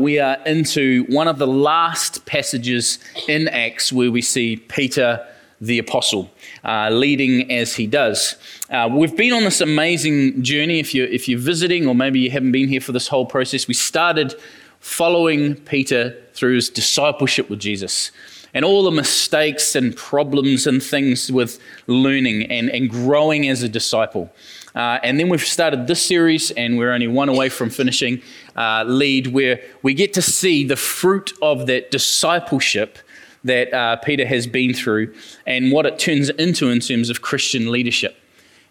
We 0.00 0.18
are 0.18 0.38
into 0.46 1.04
one 1.10 1.28
of 1.28 1.36
the 1.36 1.46
last 1.46 2.24
passages 2.24 2.98
in 3.28 3.48
Acts 3.48 3.92
where 3.92 4.10
we 4.10 4.22
see 4.22 4.56
Peter 4.56 5.26
the 5.60 5.78
apostle 5.78 6.30
uh, 6.64 6.88
leading 6.88 7.52
as 7.52 7.74
he 7.74 7.86
does. 7.86 8.36
Uh, 8.70 8.88
we've 8.90 9.14
been 9.14 9.34
on 9.34 9.44
this 9.44 9.60
amazing 9.60 10.42
journey. 10.42 10.80
If 10.80 10.94
you're, 10.94 11.06
if 11.06 11.28
you're 11.28 11.38
visiting, 11.38 11.86
or 11.86 11.94
maybe 11.94 12.18
you 12.18 12.30
haven't 12.30 12.52
been 12.52 12.66
here 12.66 12.80
for 12.80 12.92
this 12.92 13.08
whole 13.08 13.26
process, 13.26 13.68
we 13.68 13.74
started 13.74 14.34
following 14.78 15.54
Peter 15.54 16.16
through 16.32 16.54
his 16.54 16.70
discipleship 16.70 17.50
with 17.50 17.60
Jesus 17.60 18.10
and 18.54 18.64
all 18.64 18.82
the 18.82 18.90
mistakes 18.90 19.76
and 19.76 19.94
problems 19.96 20.66
and 20.66 20.82
things 20.82 21.30
with 21.30 21.60
learning 21.88 22.44
and, 22.44 22.70
and 22.70 22.88
growing 22.88 23.48
as 23.50 23.62
a 23.62 23.68
disciple. 23.68 24.32
Uh, 24.74 24.98
and 25.02 25.18
then 25.18 25.28
we've 25.28 25.42
started 25.42 25.86
this 25.86 26.00
series, 26.00 26.52
and 26.52 26.78
we're 26.78 26.92
only 26.92 27.08
one 27.08 27.28
away 27.28 27.48
from 27.48 27.70
finishing 27.70 28.22
uh, 28.60 28.84
lead, 28.84 29.28
where 29.28 29.58
we 29.82 29.94
get 29.94 30.12
to 30.12 30.20
see 30.20 30.64
the 30.64 30.76
fruit 30.76 31.32
of 31.40 31.66
that 31.66 31.90
discipleship 31.90 32.98
that 33.42 33.72
uh, 33.72 33.96
Peter 33.96 34.26
has 34.26 34.46
been 34.46 34.74
through 34.74 35.14
and 35.46 35.72
what 35.72 35.86
it 35.86 35.98
turns 35.98 36.28
into 36.28 36.68
in 36.68 36.78
terms 36.78 37.08
of 37.08 37.22
Christian 37.22 37.70
leadership. 37.70 38.16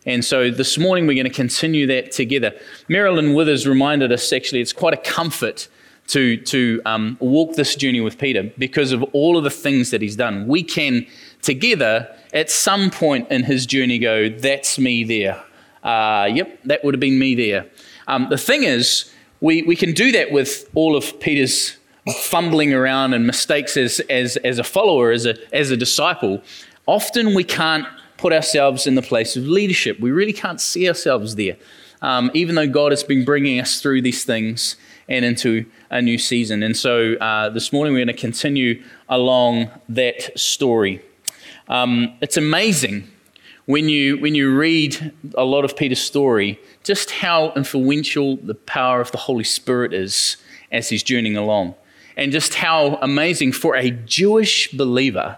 And 0.06 0.24
so 0.24 0.52
this 0.52 0.78
morning 0.78 1.08
we're 1.08 1.16
going 1.16 1.26
to 1.26 1.34
continue 1.34 1.88
that 1.88 2.12
together. 2.12 2.56
Marilyn 2.88 3.34
Withers 3.34 3.68
reminded 3.68 4.12
us 4.12 4.32
actually 4.32 4.62
it's 4.62 4.74
quite 4.74 4.94
a 4.94 4.98
comfort 4.98 5.68
to, 6.10 6.38
to 6.38 6.82
um, 6.86 7.18
walk 7.20 7.56
this 7.56 7.76
journey 7.76 8.00
with 8.00 8.20
Peter 8.20 8.44
because 8.60 8.92
of 8.92 9.02
all 9.12 9.38
of 9.38 9.44
the 9.44 9.50
things 9.50 9.90
that 9.90 10.04
he's 10.04 10.16
done. 10.16 10.48
We 10.48 10.62
can 10.62 11.08
together 11.42 12.16
at 12.32 12.52
some 12.52 12.92
point 12.92 13.32
in 13.32 13.44
his 13.44 13.66
journey 13.66 13.98
go, 13.98 14.30
That's 14.30 14.78
me 14.78 15.04
there. 15.04 15.44
Uh, 15.84 16.30
yep, 16.32 16.60
that 16.66 16.84
would 16.84 16.94
have 16.94 17.00
been 17.00 17.18
me 17.18 17.34
there. 17.34 17.66
Um, 18.08 18.28
the 18.30 18.38
thing 18.38 18.64
is, 18.64 19.12
we, 19.42 19.62
we 19.64 19.76
can 19.76 19.94
do 19.94 20.12
that 20.12 20.32
with 20.32 20.70
all 20.76 20.96
of 20.96 21.20
Peter's 21.20 21.78
fumbling 22.14 22.74
around 22.74 23.14
and 23.14 23.26
mistakes 23.26 23.78
as, 23.78 24.00
as, 24.10 24.38
as 24.38 24.60
a 24.60 24.64
follower, 24.64 25.12
as 25.12 25.26
a, 25.26 25.36
as 25.54 25.72
a 25.72 25.78
disciple. 25.78 26.42
Often 26.86 27.36
we 27.36 27.44
can't 27.44 27.86
put 28.18 28.34
ourselves 28.34 28.88
in 28.88 28.96
the 28.96 29.02
place 29.02 29.36
of 29.36 29.44
leadership. 29.48 30.00
We 30.00 30.12
really 30.12 30.34
can't 30.34 30.60
see 30.60 30.88
ourselves 30.88 31.36
there, 31.36 31.58
um, 32.02 32.32
even 32.34 32.56
though 32.56 32.68
God 32.68 32.92
has 32.92 33.04
been 33.04 33.24
bringing 33.24 33.60
us 33.60 33.82
through 33.82 34.02
these 34.02 34.26
things 34.26 34.76
and 35.08 35.24
into 35.24 35.66
a 35.90 36.02
new 36.02 36.18
season. 36.18 36.62
And 36.64 36.76
so 36.76 37.14
uh, 37.14 37.50
this 37.50 37.72
morning 37.72 37.94
we're 37.94 38.06
going 38.06 38.16
to 38.16 38.22
continue 38.22 38.84
along 39.08 39.70
that 39.88 40.38
story. 40.38 41.02
Um, 41.68 42.18
it's 42.22 42.38
amazing 42.38 43.10
when 43.70 43.88
you, 43.88 44.18
when 44.18 44.34
you 44.34 44.58
read 44.58 45.14
a 45.36 45.46
lot 45.46 45.64
of 45.64 45.78
Peter's 45.78 46.02
story, 46.02 46.60
just 46.84 47.12
how 47.12 47.54
influential 47.54 48.36
the 48.38 48.56
power 48.56 49.00
of 49.00 49.12
the 49.12 49.20
Holy 49.20 49.44
Spirit 49.44 49.94
is 49.94 50.38
as 50.72 50.90
he's 50.90 51.04
journeying 51.04 51.38
along. 51.38 51.76
And 52.18 52.32
just 52.32 52.56
how 52.56 52.98
amazing 53.00 53.52
for 53.52 53.76
a 53.76 53.92
Jewish 53.92 54.72
believer, 54.72 55.38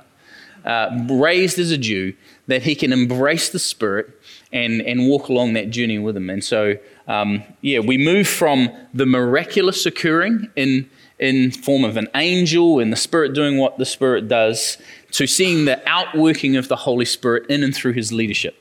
uh, 0.64 1.08
raised 1.10 1.60
as 1.60 1.72
a 1.72 1.78
Jew, 1.78 2.14
that 2.48 2.62
he 2.62 2.74
can 2.74 2.94
embrace 2.94 3.50
the 3.50 3.60
Spirit 3.60 4.08
and, 4.54 4.82
and 4.82 5.10
walk 5.10 5.28
along 5.28 5.52
that 5.54 5.70
journey 5.70 6.00
with 6.00 6.16
him. 6.16 6.30
And 6.30 6.42
so, 6.42 6.78
um, 7.10 7.44
yeah, 7.60 7.80
we 7.80 7.98
move 7.98 8.30
from 8.30 8.70
the 8.94 9.06
miraculous 9.06 9.86
occurring 9.86 10.50
in, 10.56 10.90
in 11.22 11.52
form 11.52 11.86
of 11.86 11.96
an 11.96 12.08
angel 12.16 12.80
and 12.80 12.92
the 12.92 12.98
Spirit 12.98 13.34
doing 13.34 13.58
what 13.58 13.78
the 13.78 13.86
Spirit 13.86 14.28
does 14.28 14.78
to 15.12 15.28
seeing 15.28 15.66
the 15.66 15.82
outworking 15.88 16.58
of 16.58 16.68
the 16.68 16.76
Holy 16.76 17.06
Spirit 17.06 17.46
in 17.48 17.64
and 17.64 17.76
through 17.76 17.94
his 17.94 18.12
leadership. 18.12 18.58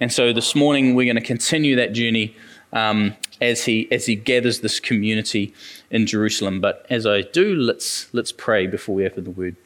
And 0.00 0.12
so 0.12 0.32
this 0.32 0.54
morning 0.54 0.94
we're 0.94 1.06
going 1.06 1.22
to 1.22 1.26
continue 1.26 1.76
that 1.76 1.92
journey 1.92 2.34
um, 2.72 3.14
as 3.40 3.64
he 3.64 3.90
as 3.92 4.06
he 4.06 4.16
gathers 4.16 4.60
this 4.60 4.80
community 4.80 5.54
in 5.90 6.06
Jerusalem. 6.06 6.60
But 6.60 6.84
as 6.90 7.06
I 7.06 7.22
do, 7.22 7.54
let's 7.54 8.12
let's 8.12 8.32
pray 8.32 8.66
before 8.66 8.96
we 8.96 9.06
open 9.06 9.24
the 9.24 9.30
word. 9.30 9.56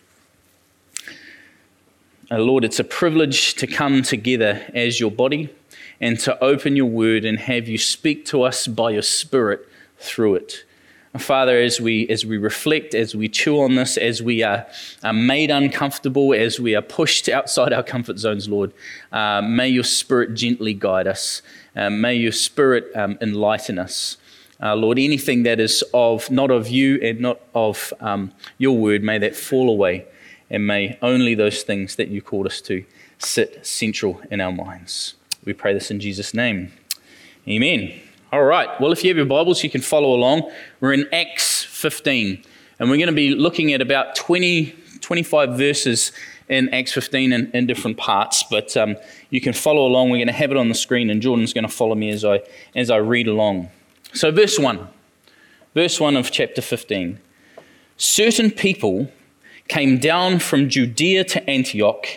Oh 2.31 2.37
Lord, 2.37 2.65
it's 2.65 2.81
a 2.81 2.84
privilege 2.84 3.55
to 3.55 3.66
come 3.66 4.03
together 4.03 4.65
as 4.75 5.00
your 5.00 5.11
body 5.11 5.55
and 6.00 6.19
to 6.21 6.43
open 6.44 6.76
your 6.76 6.87
word 6.87 7.25
and 7.25 7.38
have 7.38 7.69
you 7.69 7.78
speak 7.78 8.26
to 8.26 8.43
us 8.43 8.66
by 8.66 8.91
your 8.91 9.03
Spirit 9.03 9.66
through 9.99 10.34
it. 10.34 10.65
Father, 11.19 11.60
as 11.60 11.80
we, 11.80 12.08
as 12.08 12.26
we 12.26 12.38
reflect, 12.38 12.92
as 12.92 13.14
we 13.14 13.28
chew 13.28 13.60
on 13.60 13.76
this, 13.76 13.97
as 13.97 14.20
we 14.20 14.42
are, 14.42 14.66
are 15.04 15.12
made 15.12 15.48
uncomfortable, 15.48 16.34
as 16.34 16.58
we 16.58 16.75
are 16.75 16.82
pushed 16.82 17.28
outside 17.28 17.72
our 17.72 17.84
comfort 17.84 18.19
zones, 18.19 18.48
Lord, 18.48 18.72
uh, 19.12 19.41
may 19.41 19.69
your 19.69 19.84
Spirit 19.84 20.34
gently 20.34 20.75
guide 20.75 21.06
us. 21.06 21.41
Uh, 21.76 21.88
may 21.88 22.16
your 22.16 22.32
Spirit 22.32 22.91
um, 22.97 23.16
enlighten 23.20 23.78
us. 23.78 24.16
Uh, 24.60 24.75
Lord, 24.75 24.98
anything 24.98 25.44
that 25.44 25.60
is 25.60 25.84
of 25.94 26.30
not 26.32 26.50
of 26.50 26.69
you 26.69 26.98
and 27.00 27.20
not 27.20 27.41
of 27.54 27.92
um, 28.00 28.32
your 28.58 28.76
word, 28.76 29.04
may 29.04 29.19
that 29.19 29.36
fall 29.36 29.70
away, 29.70 30.06
and 30.50 30.66
may 30.66 30.98
only 31.00 31.36
those 31.36 31.62
things 31.62 31.94
that 31.94 32.08
you 32.08 32.22
called 32.22 32.46
us 32.46 32.60
to 32.62 32.84
sit 33.19 33.64
central 33.64 34.20
in 34.32 34.41
our 34.41 34.52
minds. 34.52 35.14
We 35.44 35.52
pray 35.52 35.75
this 35.75 35.92
in 35.92 36.00
Jesus' 36.00 36.34
name. 36.34 36.72
Amen. 37.46 38.00
All 38.34 38.43
right. 38.43 38.69
Well, 38.81 38.91
if 38.91 39.05
you 39.05 39.11
have 39.11 39.17
your 39.17 39.27
Bibles, 39.27 39.62
you 39.62 39.71
can 39.71 39.81
follow 39.81 40.12
along. 40.12 40.50
We're 40.81 40.93
in 40.93 41.06
Acts 41.12 41.62
15, 41.62 42.43
and 42.81 42.91
we're 42.91 42.97
going 42.97 43.06
to 43.06 43.12
be 43.12 43.33
looking 43.33 43.72
at 43.72 43.81
about 43.81 44.17
20, 44.17 44.75
25 45.00 45.56
verses 45.56 46.11
in 46.49 46.69
Acts 46.71 46.91
15 46.91 47.33
in, 47.33 47.49
in 47.53 47.69
different 47.69 47.97
parts. 47.97 48.43
But 48.43 48.77
um, 48.77 48.97
you 49.31 49.41
can 49.41 49.53
follow 49.53 49.87
along. 49.87 50.11
We're 50.11 50.17
going 50.17 50.27
to 50.27 50.33
have 50.33 50.50
it 50.50 50.56
on 50.56 50.69
the 50.69 50.75
screen, 50.75 51.11
and 51.11 51.23
Jordan's 51.23 51.53
going 51.53 51.62
to 51.62 51.73
follow 51.73 51.94
me 51.94 52.11
as 52.11 52.25
I, 52.25 52.41
as 52.75 52.91
I 52.91 52.97
read 52.97 53.28
along. 53.28 53.71
So, 54.15 54.33
verse 54.33 54.59
1. 54.59 54.89
Verse 55.75 56.00
1 56.00 56.17
of 56.17 56.33
chapter 56.33 56.61
15. 56.61 57.21
Certain 57.99 58.50
people 58.50 59.12
came 59.69 59.99
down 59.99 60.41
from 60.41 60.69
Judea 60.69 61.23
to 61.23 61.49
Antioch 61.49 62.09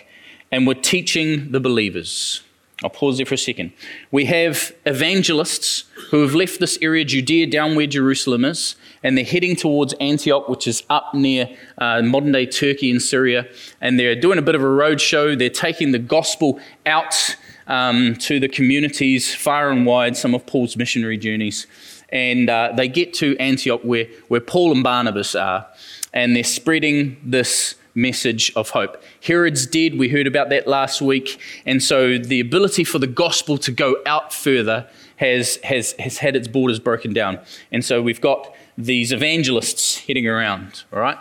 and 0.50 0.66
were 0.66 0.74
teaching 0.74 1.52
the 1.52 1.60
believers. 1.60 2.42
I'll 2.84 2.90
pause 2.90 3.16
there 3.16 3.26
for 3.26 3.34
a 3.34 3.38
second. 3.38 3.72
We 4.12 4.26
have 4.26 4.72
evangelists 4.86 5.84
who 6.10 6.22
have 6.22 6.34
left 6.34 6.60
this 6.60 6.78
area, 6.80 7.04
Judea, 7.04 7.48
down 7.48 7.74
where 7.74 7.88
Jerusalem 7.88 8.44
is, 8.44 8.76
and 9.02 9.18
they're 9.18 9.24
heading 9.24 9.56
towards 9.56 9.94
Antioch, 9.94 10.48
which 10.48 10.68
is 10.68 10.84
up 10.88 11.12
near 11.12 11.48
uh, 11.78 12.02
modern 12.02 12.30
day 12.30 12.46
Turkey 12.46 12.90
and 12.90 13.02
Syria. 13.02 13.48
And 13.80 13.98
they're 13.98 14.14
doing 14.14 14.38
a 14.38 14.42
bit 14.42 14.54
of 14.54 14.62
a 14.62 14.68
road 14.68 15.00
show. 15.00 15.34
They're 15.34 15.50
taking 15.50 15.90
the 15.90 15.98
gospel 15.98 16.60
out 16.86 17.36
um, 17.66 18.14
to 18.20 18.38
the 18.38 18.48
communities 18.48 19.34
far 19.34 19.70
and 19.70 19.84
wide, 19.84 20.16
some 20.16 20.32
of 20.32 20.46
Paul's 20.46 20.76
missionary 20.76 21.18
journeys. 21.18 21.66
And 22.10 22.48
uh, 22.48 22.72
they 22.76 22.86
get 22.86 23.12
to 23.14 23.36
Antioch, 23.38 23.80
where, 23.82 24.06
where 24.28 24.40
Paul 24.40 24.72
and 24.72 24.84
Barnabas 24.84 25.34
are, 25.34 25.66
and 26.14 26.36
they're 26.36 26.44
spreading 26.44 27.16
this 27.24 27.74
message 27.98 28.52
of 28.56 28.70
hope. 28.70 29.02
Herod's 29.22 29.66
dead, 29.66 29.98
we 29.98 30.08
heard 30.08 30.26
about 30.26 30.48
that 30.50 30.66
last 30.66 31.02
week, 31.02 31.40
and 31.66 31.82
so 31.82 32.16
the 32.16 32.40
ability 32.40 32.84
for 32.84 32.98
the 32.98 33.06
gospel 33.06 33.58
to 33.58 33.70
go 33.70 33.96
out 34.06 34.32
further 34.32 34.88
has, 35.16 35.56
has, 35.64 35.92
has 35.98 36.18
had 36.18 36.36
its 36.36 36.48
borders 36.48 36.78
broken 36.78 37.12
down. 37.12 37.40
And 37.72 37.84
so 37.84 38.00
we've 38.00 38.20
got 38.20 38.54
these 38.78 39.12
evangelists 39.12 39.98
heading 39.98 40.26
around, 40.28 40.84
all 40.92 41.00
right? 41.00 41.18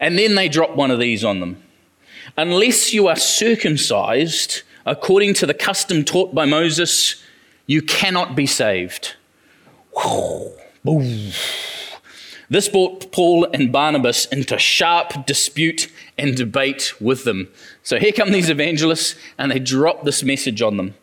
And 0.00 0.16
then 0.18 0.36
they 0.36 0.48
drop 0.48 0.76
one 0.76 0.90
of 0.90 1.00
these 1.00 1.24
on 1.24 1.40
them. 1.40 1.62
Unless 2.36 2.92
you 2.92 3.08
are 3.08 3.16
circumcised 3.16 4.62
according 4.86 5.34
to 5.34 5.46
the 5.46 5.54
custom 5.54 6.04
taught 6.04 6.34
by 6.34 6.44
Moses, 6.44 7.22
you 7.66 7.82
cannot 7.82 8.36
be 8.36 8.46
saved. 8.46 9.16
This 12.50 12.68
brought 12.68 13.12
Paul 13.12 13.46
and 13.52 13.70
Barnabas 13.70 14.24
into 14.26 14.58
sharp 14.58 15.26
dispute 15.26 15.90
and 16.16 16.34
debate 16.34 16.94
with 17.00 17.24
them. 17.24 17.48
So 17.82 17.98
here 17.98 18.12
come 18.12 18.32
these 18.32 18.48
evangelists, 18.48 19.16
and 19.36 19.50
they 19.50 19.58
drop 19.58 20.04
this 20.04 20.22
message 20.22 20.62
on 20.62 20.78
them. 20.78 20.94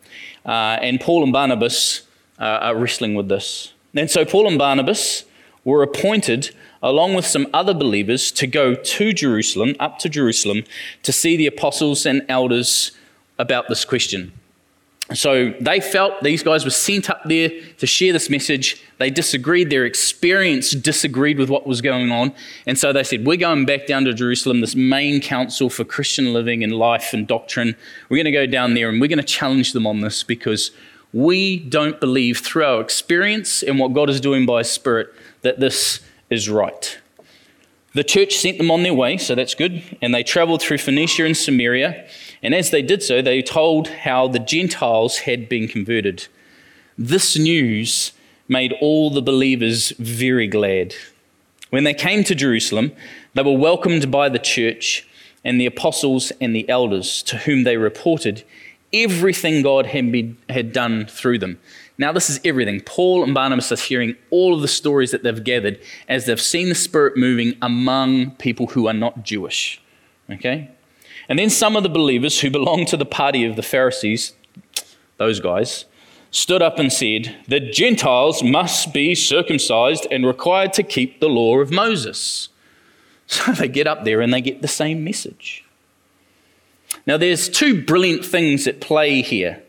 Uh, 0.44 0.78
and 0.80 1.00
Paul 1.00 1.22
and 1.22 1.32
Barnabas 1.32 2.02
uh, 2.38 2.44
are 2.44 2.76
wrestling 2.76 3.14
with 3.14 3.28
this. 3.28 3.72
And 3.94 4.10
so 4.10 4.24
Paul 4.24 4.48
and 4.48 4.58
Barnabas 4.58 5.24
were 5.64 5.82
appointed, 5.82 6.54
along 6.82 7.14
with 7.14 7.26
some 7.26 7.46
other 7.52 7.74
believers, 7.74 8.32
to 8.32 8.46
go 8.46 8.74
to 8.74 9.12
Jerusalem, 9.12 9.74
up 9.78 9.98
to 10.00 10.08
Jerusalem, 10.08 10.64
to 11.02 11.12
see 11.12 11.36
the 11.36 11.46
apostles 11.46 12.06
and 12.06 12.22
elders 12.28 12.92
about 13.38 13.68
this 13.68 13.84
question. 13.84 14.32
So 15.14 15.54
they 15.60 15.80
felt 15.80 16.20
these 16.22 16.42
guys 16.42 16.64
were 16.64 16.70
sent 16.70 17.08
up 17.08 17.22
there 17.24 17.50
to 17.78 17.86
share 17.86 18.12
this 18.12 18.28
message. 18.28 18.82
They 18.98 19.08
disagreed. 19.08 19.70
Their 19.70 19.84
experience 19.84 20.72
disagreed 20.72 21.38
with 21.38 21.48
what 21.48 21.64
was 21.64 21.80
going 21.80 22.10
on. 22.10 22.34
And 22.66 22.76
so 22.76 22.92
they 22.92 23.04
said, 23.04 23.24
We're 23.24 23.36
going 23.36 23.66
back 23.66 23.86
down 23.86 24.04
to 24.06 24.12
Jerusalem, 24.12 24.60
this 24.60 24.74
main 24.74 25.20
council 25.20 25.70
for 25.70 25.84
Christian 25.84 26.32
living 26.32 26.64
and 26.64 26.72
life 26.72 27.12
and 27.12 27.26
doctrine. 27.26 27.76
We're 28.08 28.16
going 28.16 28.24
to 28.24 28.32
go 28.32 28.46
down 28.46 28.74
there 28.74 28.88
and 28.88 29.00
we're 29.00 29.06
going 29.06 29.18
to 29.18 29.24
challenge 29.24 29.74
them 29.74 29.86
on 29.86 30.00
this 30.00 30.24
because 30.24 30.72
we 31.12 31.60
don't 31.60 32.00
believe 32.00 32.38
through 32.38 32.64
our 32.64 32.80
experience 32.80 33.62
and 33.62 33.78
what 33.78 33.92
God 33.92 34.10
is 34.10 34.20
doing 34.20 34.44
by 34.44 34.58
His 34.58 34.70
Spirit 34.72 35.14
that 35.42 35.60
this 35.60 36.00
is 36.30 36.50
right. 36.50 36.98
The 37.94 38.04
church 38.04 38.36
sent 38.36 38.58
them 38.58 38.70
on 38.70 38.82
their 38.82 38.92
way, 38.92 39.16
so 39.16 39.34
that's 39.34 39.54
good. 39.54 39.82
And 40.02 40.14
they 40.14 40.22
traveled 40.22 40.60
through 40.60 40.78
Phoenicia 40.78 41.24
and 41.24 41.36
Samaria. 41.36 42.06
And 42.42 42.54
as 42.54 42.70
they 42.70 42.82
did 42.82 43.02
so, 43.02 43.22
they 43.22 43.42
told 43.42 43.88
how 43.88 44.28
the 44.28 44.38
Gentiles 44.38 45.18
had 45.18 45.48
been 45.48 45.68
converted. 45.68 46.26
This 46.98 47.36
news 47.36 48.12
made 48.48 48.74
all 48.80 49.10
the 49.10 49.22
believers 49.22 49.90
very 49.98 50.46
glad. 50.46 50.94
When 51.70 51.84
they 51.84 51.94
came 51.94 52.24
to 52.24 52.34
Jerusalem, 52.34 52.92
they 53.34 53.42
were 53.42 53.56
welcomed 53.56 54.10
by 54.10 54.28
the 54.28 54.38
church 54.38 55.08
and 55.44 55.60
the 55.60 55.66
apostles 55.66 56.32
and 56.40 56.54
the 56.54 56.68
elders, 56.68 57.22
to 57.24 57.38
whom 57.38 57.64
they 57.64 57.76
reported 57.76 58.44
everything 58.92 59.62
God 59.62 59.86
had, 59.86 60.10
been, 60.10 60.36
had 60.48 60.72
done 60.72 61.06
through 61.06 61.38
them. 61.38 61.58
Now, 61.98 62.12
this 62.12 62.28
is 62.28 62.40
everything. 62.44 62.80
Paul 62.80 63.24
and 63.24 63.32
Barnabas 63.34 63.72
are 63.72 63.76
hearing 63.76 64.16
all 64.30 64.54
of 64.54 64.60
the 64.60 64.68
stories 64.68 65.10
that 65.12 65.22
they've 65.22 65.42
gathered 65.42 65.80
as 66.08 66.26
they've 66.26 66.40
seen 66.40 66.68
the 66.68 66.74
Spirit 66.74 67.16
moving 67.16 67.56
among 67.62 68.32
people 68.32 68.68
who 68.68 68.86
are 68.86 68.94
not 68.94 69.22
Jewish. 69.22 69.80
Okay? 70.30 70.70
And 71.28 71.38
then 71.38 71.50
some 71.50 71.76
of 71.76 71.82
the 71.82 71.88
believers 71.88 72.40
who 72.40 72.50
belonged 72.50 72.88
to 72.88 72.96
the 72.96 73.04
party 73.04 73.44
of 73.44 73.56
the 73.56 73.62
Pharisees, 73.62 74.34
those 75.16 75.40
guys, 75.40 75.86
stood 76.30 76.62
up 76.62 76.78
and 76.78 76.92
said, 76.92 77.34
The 77.48 77.60
Gentiles 77.60 78.42
must 78.42 78.92
be 78.92 79.14
circumcised 79.14 80.06
and 80.10 80.26
required 80.26 80.72
to 80.74 80.82
keep 80.82 81.20
the 81.20 81.28
law 81.28 81.58
of 81.58 81.70
Moses. 81.70 82.48
So 83.28 83.50
they 83.50 83.66
get 83.66 83.88
up 83.88 84.04
there 84.04 84.20
and 84.20 84.32
they 84.32 84.40
get 84.40 84.62
the 84.62 84.68
same 84.68 85.02
message. 85.02 85.64
Now, 87.06 87.16
there's 87.16 87.48
two 87.48 87.84
brilliant 87.84 88.24
things 88.24 88.68
at 88.68 88.80
play 88.80 89.20
here. 89.20 89.64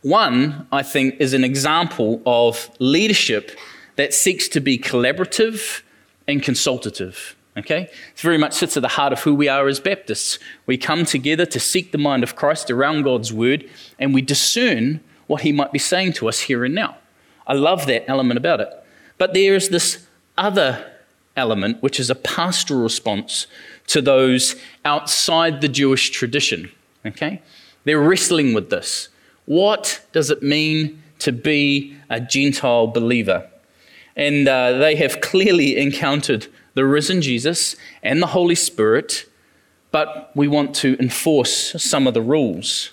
One, 0.00 0.66
I 0.72 0.82
think, 0.82 1.16
is 1.20 1.34
an 1.34 1.44
example 1.44 2.22
of 2.24 2.70
leadership 2.78 3.50
that 3.96 4.14
seeks 4.14 4.48
to 4.48 4.60
be 4.60 4.78
collaborative 4.78 5.82
and 6.26 6.42
consultative. 6.42 7.35
Okay? 7.56 7.82
It 7.82 8.20
very 8.20 8.38
much 8.38 8.52
sits 8.52 8.76
at 8.76 8.82
the 8.82 8.88
heart 8.88 9.12
of 9.12 9.20
who 9.20 9.34
we 9.34 9.48
are 9.48 9.66
as 9.66 9.80
Baptists. 9.80 10.38
We 10.66 10.76
come 10.76 11.04
together 11.04 11.46
to 11.46 11.60
seek 11.60 11.92
the 11.92 11.98
mind 11.98 12.22
of 12.22 12.36
Christ 12.36 12.70
around 12.70 13.02
God's 13.02 13.32
word, 13.32 13.68
and 13.98 14.12
we 14.12 14.22
discern 14.22 15.00
what 15.26 15.42
he 15.42 15.52
might 15.52 15.72
be 15.72 15.78
saying 15.78 16.12
to 16.14 16.28
us 16.28 16.40
here 16.40 16.64
and 16.64 16.74
now. 16.74 16.96
I 17.46 17.54
love 17.54 17.86
that 17.86 18.08
element 18.08 18.38
about 18.38 18.60
it. 18.60 18.68
But 19.18 19.34
there 19.34 19.54
is 19.54 19.70
this 19.70 20.06
other 20.36 20.92
element, 21.36 21.82
which 21.82 21.98
is 21.98 22.10
a 22.10 22.14
pastoral 22.14 22.82
response 22.82 23.46
to 23.88 24.02
those 24.02 24.56
outside 24.84 25.60
the 25.60 25.68
Jewish 25.68 26.10
tradition. 26.10 26.70
Okay? 27.04 27.42
They're 27.84 28.00
wrestling 28.00 28.52
with 28.52 28.70
this. 28.70 29.08
What 29.46 30.04
does 30.12 30.30
it 30.30 30.42
mean 30.42 31.02
to 31.20 31.32
be 31.32 31.96
a 32.10 32.20
Gentile 32.20 32.88
believer? 32.88 33.48
And 34.16 34.48
uh, 34.48 34.78
they 34.78 34.96
have 34.96 35.20
clearly 35.20 35.76
encountered 35.76 36.48
the 36.76 36.84
risen 36.84 37.22
Jesus 37.22 37.74
and 38.02 38.22
the 38.22 38.28
Holy 38.28 38.54
Spirit, 38.54 39.24
but 39.90 40.30
we 40.36 40.46
want 40.46 40.74
to 40.76 40.94
enforce 41.00 41.74
some 41.82 42.06
of 42.06 42.12
the 42.12 42.20
rules. 42.20 42.90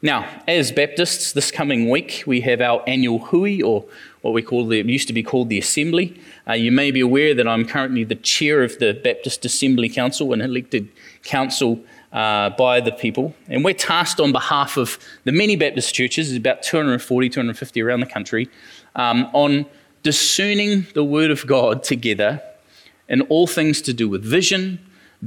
Now, 0.00 0.28
as 0.46 0.70
Baptists, 0.70 1.32
this 1.32 1.50
coming 1.50 1.90
week 1.90 2.22
we 2.26 2.42
have 2.42 2.60
our 2.60 2.82
annual 2.86 3.18
hui, 3.18 3.60
or 3.60 3.84
what 4.20 4.32
we 4.32 4.40
call 4.40 4.66
the 4.66 4.78
used 4.78 5.08
to 5.08 5.12
be 5.12 5.22
called 5.24 5.48
the 5.48 5.58
Assembly. 5.58 6.16
Uh, 6.48 6.52
you 6.52 6.70
may 6.70 6.92
be 6.92 7.00
aware 7.00 7.34
that 7.34 7.48
I'm 7.48 7.66
currently 7.66 8.04
the 8.04 8.14
chair 8.14 8.62
of 8.62 8.78
the 8.78 8.94
Baptist 8.94 9.44
Assembly 9.44 9.88
Council, 9.88 10.32
an 10.32 10.40
elected 10.40 10.88
council 11.24 11.80
uh, 12.12 12.50
by 12.50 12.80
the 12.80 12.92
people, 12.92 13.34
and 13.48 13.64
we're 13.64 13.74
tasked 13.74 14.20
on 14.20 14.30
behalf 14.30 14.76
of 14.76 14.96
the 15.24 15.32
many 15.32 15.56
Baptist 15.56 15.92
churches, 15.92 16.36
about 16.36 16.62
240, 16.62 17.28
250 17.28 17.82
around 17.82 17.98
the 17.98 18.06
country, 18.06 18.48
um, 18.94 19.28
on 19.32 19.66
discerning 20.04 20.86
the 20.94 21.02
Word 21.02 21.32
of 21.32 21.44
God 21.48 21.82
together 21.82 22.40
in 23.12 23.20
all 23.22 23.46
things 23.46 23.80
to 23.82 23.92
do 23.92 24.08
with 24.08 24.24
vision, 24.24 24.80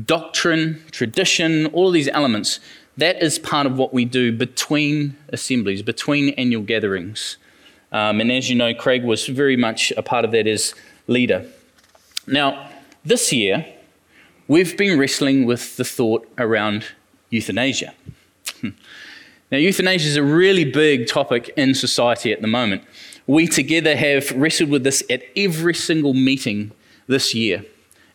doctrine, 0.05 0.83
tradition, 0.91 1.67
all 1.67 1.87
of 1.87 1.93
these 1.93 2.09
elements 2.09 2.59
that 2.97 3.21
is 3.21 3.37
part 3.39 3.67
of 3.67 3.77
what 3.77 3.93
we 3.93 4.05
do 4.05 4.31
between 4.31 5.17
assemblies, 5.29 5.81
between 5.81 6.29
annual 6.29 6.63
gatherings. 6.63 7.37
Um, 7.91 8.21
and 8.21 8.31
as 8.31 8.49
you 8.49 8.55
know, 8.55 8.73
Craig 8.73 9.03
was 9.03 9.27
very 9.27 9.57
much 9.57 9.91
a 9.97 10.01
part 10.01 10.25
of 10.25 10.31
that 10.31 10.47
as 10.47 10.73
leader. 11.07 11.45
Now, 12.27 12.69
this 13.03 13.31
year, 13.31 13.65
we've 14.47 14.77
been 14.77 14.97
wrestling 14.97 15.45
with 15.45 15.77
the 15.77 15.83
thought 15.83 16.27
around 16.37 16.85
euthanasia. 17.29 17.93
now, 18.63 18.71
euthanasia 19.57 20.07
is 20.07 20.15
a 20.15 20.23
really 20.23 20.65
big 20.65 21.07
topic 21.07 21.49
in 21.57 21.75
society 21.75 22.31
at 22.31 22.41
the 22.41 22.47
moment. 22.47 22.83
We 23.27 23.47
together 23.47 23.95
have 23.95 24.31
wrestled 24.31 24.69
with 24.69 24.83
this 24.83 25.03
at 25.09 25.23
every 25.35 25.73
single 25.73 26.13
meeting 26.13 26.71
this 27.07 27.33
year. 27.33 27.65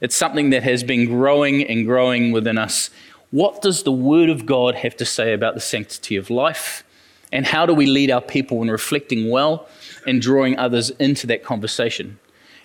It's 0.00 0.16
something 0.16 0.50
that 0.50 0.62
has 0.62 0.82
been 0.82 1.06
growing 1.06 1.62
and 1.62 1.86
growing 1.86 2.32
within 2.32 2.58
us 2.58 2.90
what 3.30 3.62
does 3.62 3.84
the 3.84 3.92
Word 3.92 4.28
of 4.28 4.44
God 4.44 4.74
have 4.74 4.96
to 4.96 5.04
say 5.04 5.32
about 5.32 5.54
the 5.54 5.60
sanctity 5.60 6.16
of 6.16 6.30
life? 6.30 6.84
And 7.32 7.46
how 7.46 7.64
do 7.64 7.72
we 7.72 7.86
lead 7.86 8.10
our 8.10 8.20
people 8.20 8.60
in 8.60 8.70
reflecting 8.70 9.30
well 9.30 9.68
and 10.04 10.20
drawing 10.20 10.58
others 10.58 10.90
into 10.90 11.28
that 11.28 11.44
conversation? 11.44 12.18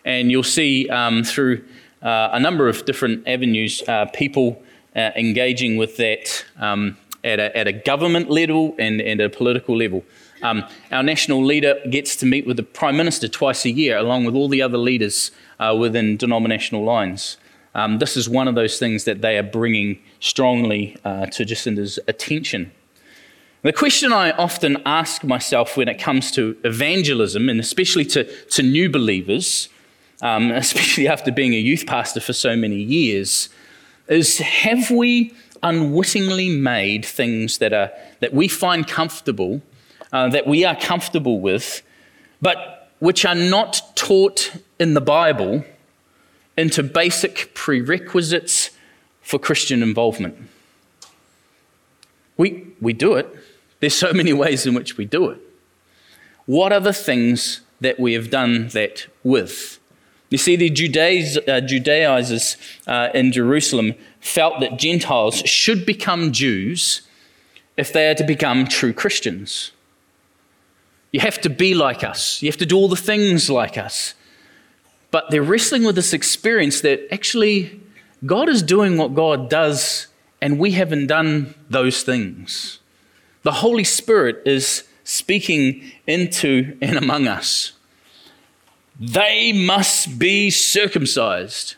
And 0.04 0.32
you'll 0.32 0.42
see 0.42 0.90
um, 0.90 1.24
through 1.24 1.64
uh, 2.02 2.30
a 2.32 2.40
number 2.40 2.68
of 2.68 2.84
different 2.86 3.28
avenues 3.28 3.84
uh, 3.88 4.06
people 4.06 4.62
uh, 4.96 5.12
engaging 5.16 5.78
with 5.78 5.98
that 5.98 6.44
um, 6.58 6.98
at, 7.24 7.40
a, 7.40 7.56
at, 7.56 7.68
a, 7.68 7.74
government 7.74 8.32
level 8.32 8.76
and, 8.80 9.02
and 9.02 9.22
a 9.22 9.30
political 9.30 9.78
level. 9.78 10.04
Um, 10.42 10.64
our 10.92 11.04
national 11.04 11.44
leader 11.44 11.80
gets 11.92 12.16
to 12.18 12.26
meet 12.26 12.48
with 12.48 12.58
the 12.58 12.64
Prime 12.64 12.98
Minister 12.98 13.28
twice 13.28 13.66
a 13.66 13.72
year, 13.72 13.98
along 13.98 14.26
with 14.26 14.34
all 14.34 14.48
the 14.48 14.62
other 14.62 14.78
leaders 14.78 15.32
uh, 15.60 15.76
within 15.78 16.18
denominational 16.18 16.84
lines. 16.84 17.38
Um, 17.74 18.00
this 18.00 18.16
is 18.16 18.30
one 18.30 18.48
of 18.48 18.56
those 18.56 18.80
things 18.80 19.04
that 19.04 19.22
they 19.22 19.38
are 19.38 19.44
bringing 19.44 20.00
strongly 20.20 20.98
uh, 21.04 21.26
to 21.28 21.44
Jacinda's 21.44 22.00
attention. 22.08 22.72
The 23.64 23.74
question 23.74 24.14
I 24.14 24.32
often 24.32 24.82
ask 24.86 25.24
myself 25.24 25.76
when 25.76 25.90
it 25.90 26.00
comes 26.00 26.32
to 26.32 26.56
evangelism, 26.64 27.50
and 27.50 27.60
especially 27.60 28.06
to, 28.06 28.24
to 28.24 28.64
new 28.64 28.90
believers, 28.90 29.70
um, 30.22 30.52
especially 30.66 31.08
after 31.08 31.32
being 31.32 31.54
a 31.54 31.58
youth 31.60 31.86
pastor 31.86 32.22
for 32.22 32.34
so 32.34 32.56
many 32.56 32.78
years, 32.78 33.50
is 34.08 34.38
have 34.38 34.92
we 34.92 35.34
unwittingly 35.64 36.50
made 36.50 37.04
things 37.04 37.58
that, 37.58 37.74
are, 37.74 37.92
that 38.20 38.34
we 38.34 38.48
find 38.48 38.88
comfortable, 38.88 39.62
uh, 40.14 40.30
that 40.30 40.48
we 40.48 40.64
are 40.64 40.76
comfortable 40.76 41.40
with, 41.40 41.82
but 42.42 42.92
which 43.00 43.26
are 43.26 43.36
not 43.36 43.82
taught 43.96 44.56
in 44.80 44.94
the 44.94 45.02
Bible 45.02 45.66
into 46.58 46.84
basic 46.84 47.54
prerequisites 47.54 48.72
for 49.22 49.40
Christian 49.40 49.82
involvement. 49.82 50.38
We, 52.38 52.68
we 52.82 52.94
do 52.94 53.16
it. 53.16 53.28
There's 53.80 53.96
so 53.96 54.14
many 54.14 54.34
ways 54.34 54.66
in 54.66 54.74
which 54.74 54.98
we 54.98 55.06
do 55.06 55.30
it. 55.30 55.40
What 56.46 56.72
are 56.72 56.80
the 56.80 56.94
things 56.94 57.62
that 57.82 58.00
we 58.00 58.14
have 58.14 58.30
done 58.30 58.70
that 58.70 59.08
with? 59.24 59.80
You 60.30 60.38
see, 60.38 60.56
the 60.56 60.70
uh, 61.48 61.62
Judaizers 61.62 62.58
uh, 62.88 63.10
in 63.14 63.32
Jerusalem 63.32 63.96
felt 64.20 64.60
that 64.60 64.78
Gentiles 64.78 65.38
should 65.46 65.86
become 65.86 66.32
Jews 66.32 67.02
if 67.78 67.94
they 67.94 68.10
are 68.10 68.16
to 68.16 68.24
become 68.24 68.68
true 68.68 68.94
Christians. 68.94 69.72
You 71.12 71.20
have 71.22 71.40
to 71.42 71.50
be 71.50 71.74
like 71.74 72.04
us, 72.04 72.42
you 72.42 72.50
have 72.50 72.58
to 72.58 72.66
do 72.66 72.76
all 72.76 72.90
the 72.90 72.96
things 72.96 73.50
like 73.50 73.78
us. 73.78 74.14
But 75.16 75.32
they're 75.32 75.42
wrestling 75.42 75.86
with 75.86 75.96
this 75.96 76.12
experience 76.12 76.82
that 76.82 77.08
actually 77.10 77.80
God 78.26 78.50
is 78.50 78.62
doing 78.62 78.98
what 78.98 79.14
God 79.14 79.50
does, 79.50 80.08
and 80.42 80.60
we 80.60 80.72
haven't 80.72 81.08
done 81.08 81.56
those 81.70 82.04
things. 82.04 82.80
The 83.44 83.54
Holy 83.54 83.86
Spirit 83.86 84.42
is 84.46 84.84
speaking 85.06 85.90
into 86.06 86.78
and 86.82 86.98
among 86.98 87.30
us. 87.30 87.72
They 89.00 89.54
must 89.54 90.20
be 90.20 90.50
circumcised. 90.50 91.76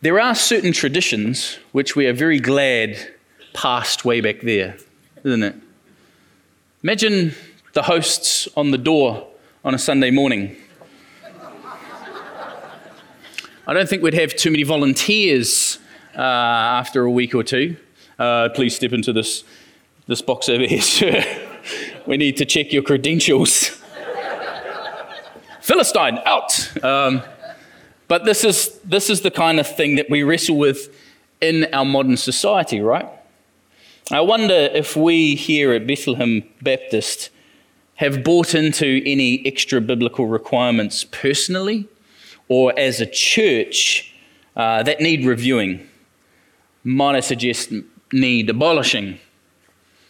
There 0.00 0.20
are 0.20 0.36
certain 0.36 0.72
traditions 0.72 1.58
which 1.72 1.96
we 1.96 2.06
are 2.06 2.12
very 2.12 2.38
glad 2.38 3.14
passed 3.52 4.04
way 4.04 4.20
back 4.20 4.42
there, 4.42 4.76
isn't 5.24 5.42
it? 5.42 5.56
Imagine 6.84 7.34
the 7.72 7.82
hosts 7.82 8.46
on 8.56 8.70
the 8.70 8.78
door 8.78 9.26
on 9.64 9.74
a 9.74 9.78
Sunday 9.78 10.12
morning 10.12 10.56
I 13.66 13.72
don't 13.72 13.88
think 13.88 14.02
we'd 14.02 14.12
have 14.12 14.36
too 14.36 14.50
many 14.50 14.62
volunteers 14.62 15.78
uh, 16.14 16.20
after 16.20 17.04
a 17.04 17.10
week 17.10 17.34
or 17.34 17.42
two. 17.42 17.76
Uh, 18.18 18.50
please 18.50 18.76
step 18.76 18.92
into 18.92 19.10
this, 19.10 19.42
this 20.06 20.20
box 20.20 20.50
over 20.50 20.64
here, 20.64 20.82
sir. 20.82 21.24
we 22.06 22.18
need 22.18 22.36
to 22.36 22.44
check 22.44 22.74
your 22.74 22.82
credentials. 22.82 23.68
Philistine, 25.62 26.18
out! 26.26 26.84
Um, 26.84 27.22
but 28.06 28.26
this 28.26 28.44
is, 28.44 28.78
this 28.80 29.08
is 29.08 29.22
the 29.22 29.30
kind 29.30 29.58
of 29.58 29.66
thing 29.66 29.96
that 29.96 30.10
we 30.10 30.24
wrestle 30.24 30.58
with 30.58 30.94
in 31.40 31.66
our 31.72 31.86
modern 31.86 32.18
society, 32.18 32.82
right? 32.82 33.08
I 34.10 34.20
wonder 34.20 34.52
if 34.52 34.94
we 34.94 35.36
here 35.36 35.72
at 35.72 35.86
Bethlehem 35.86 36.42
Baptist 36.60 37.30
have 37.94 38.22
bought 38.22 38.54
into 38.54 39.00
any 39.06 39.46
extra 39.46 39.80
biblical 39.80 40.26
requirements 40.26 41.04
personally 41.04 41.88
or 42.48 42.78
as 42.78 43.00
a 43.00 43.06
church 43.06 44.14
uh, 44.56 44.82
that 44.82 45.00
need 45.00 45.24
reviewing. 45.24 45.86
Might 46.84 47.16
I 47.16 47.20
suggest 47.20 47.72
need 48.12 48.50
abolishing? 48.50 49.18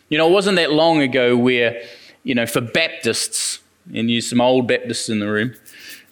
You 0.08 0.18
know, 0.18 0.28
it 0.28 0.32
wasn't 0.32 0.56
that 0.56 0.72
long 0.72 1.00
ago 1.00 1.36
where, 1.36 1.82
you 2.24 2.34
know, 2.34 2.46
for 2.46 2.60
Baptists, 2.60 3.60
and 3.92 4.10
use 4.10 4.28
some 4.28 4.40
old 4.40 4.66
Baptists 4.66 5.08
in 5.08 5.20
the 5.20 5.30
room, 5.30 5.54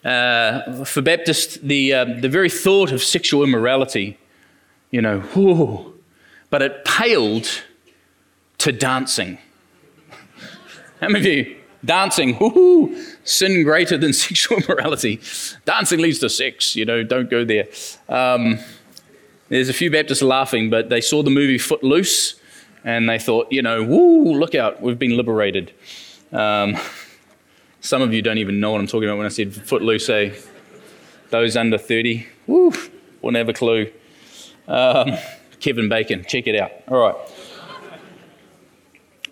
Uh, 0.03 0.83
for 0.83 1.01
Baptists, 1.01 1.57
the, 1.63 1.93
uh, 1.93 2.05
the 2.19 2.27
very 2.27 2.49
thought 2.49 2.91
of 2.91 3.01
sexual 3.01 3.41
immorality, 3.41 4.17
you 4.91 5.01
know, 5.01 5.21
whoo, 5.33 5.93
but 6.49 6.61
it 6.61 6.83
paled 6.83 7.47
to 8.57 8.73
dancing. 8.73 9.37
How 10.99 11.07
many 11.07 11.19
of 11.19 11.25
you 11.25 11.62
dancing, 11.85 12.37
whoo, 12.39 12.95
sin 13.23 13.63
greater 13.63 13.97
than 13.97 14.13
sexual 14.25 14.57
immorality? 14.57 15.21
Dancing 15.65 15.99
leads 15.99 16.19
to 16.19 16.29
sex, 16.29 16.75
you 16.75 16.85
know, 16.85 17.03
don't 17.03 17.29
go 17.29 17.43
there. 17.45 17.67
Um, 18.09 18.59
there's 19.49 19.69
a 19.69 19.73
few 19.73 19.91
Baptists 19.91 20.21
laughing, 20.21 20.69
but 20.69 20.89
they 20.89 21.01
saw 21.01 21.21
the 21.21 21.29
movie 21.29 21.57
Footloose 21.57 22.35
and 22.83 23.07
they 23.07 23.19
thought, 23.19 23.51
you 23.51 23.61
know, 23.61 23.83
woo, 23.83 24.33
look 24.37 24.55
out, 24.55 24.81
we've 24.81 24.99
been 24.99 25.15
liberated. 25.15 25.71
Um, 26.31 26.77
some 27.79 28.01
of 28.01 28.13
you 28.13 28.21
don't 28.21 28.37
even 28.37 28.59
know 28.59 28.71
what 28.71 28.81
I'm 28.81 28.87
talking 28.87 29.07
about 29.09 29.17
when 29.17 29.25
I 29.25 29.29
said 29.29 29.53
footloose, 29.53 30.09
eh? 30.09 30.33
Those 31.29 31.57
under 31.57 31.77
30, 31.77 32.25
woo, 32.47 32.71
wouldn't 33.21 33.37
have 33.37 33.49
a 33.49 33.53
clue. 33.53 33.91
Um, 34.67 35.17
Kevin 35.59 35.89
Bacon, 35.89 36.25
check 36.27 36.47
it 36.47 36.59
out. 36.59 36.71
All 36.87 36.97
right. 36.97 37.15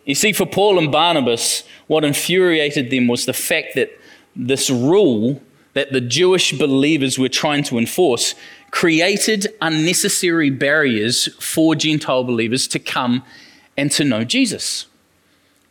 You 0.05 0.15
see, 0.15 0.33
for 0.33 0.45
Paul 0.45 0.79
and 0.79 0.91
Barnabas, 0.91 1.63
what 1.87 2.03
infuriated 2.03 2.89
them 2.89 3.07
was 3.07 3.25
the 3.25 3.33
fact 3.33 3.75
that 3.75 3.91
this 4.35 4.69
rule 4.69 5.41
that 5.73 5.93
the 5.93 6.01
Jewish 6.01 6.57
believers 6.57 7.17
were 7.17 7.29
trying 7.29 7.63
to 7.63 7.77
enforce 7.77 8.35
created 8.71 9.47
unnecessary 9.61 10.49
barriers 10.49 11.33
for 11.35 11.75
Gentile 11.75 12.23
believers 12.23 12.67
to 12.69 12.79
come 12.79 13.23
and 13.77 13.91
to 13.91 14.03
know 14.03 14.23
Jesus. 14.23 14.87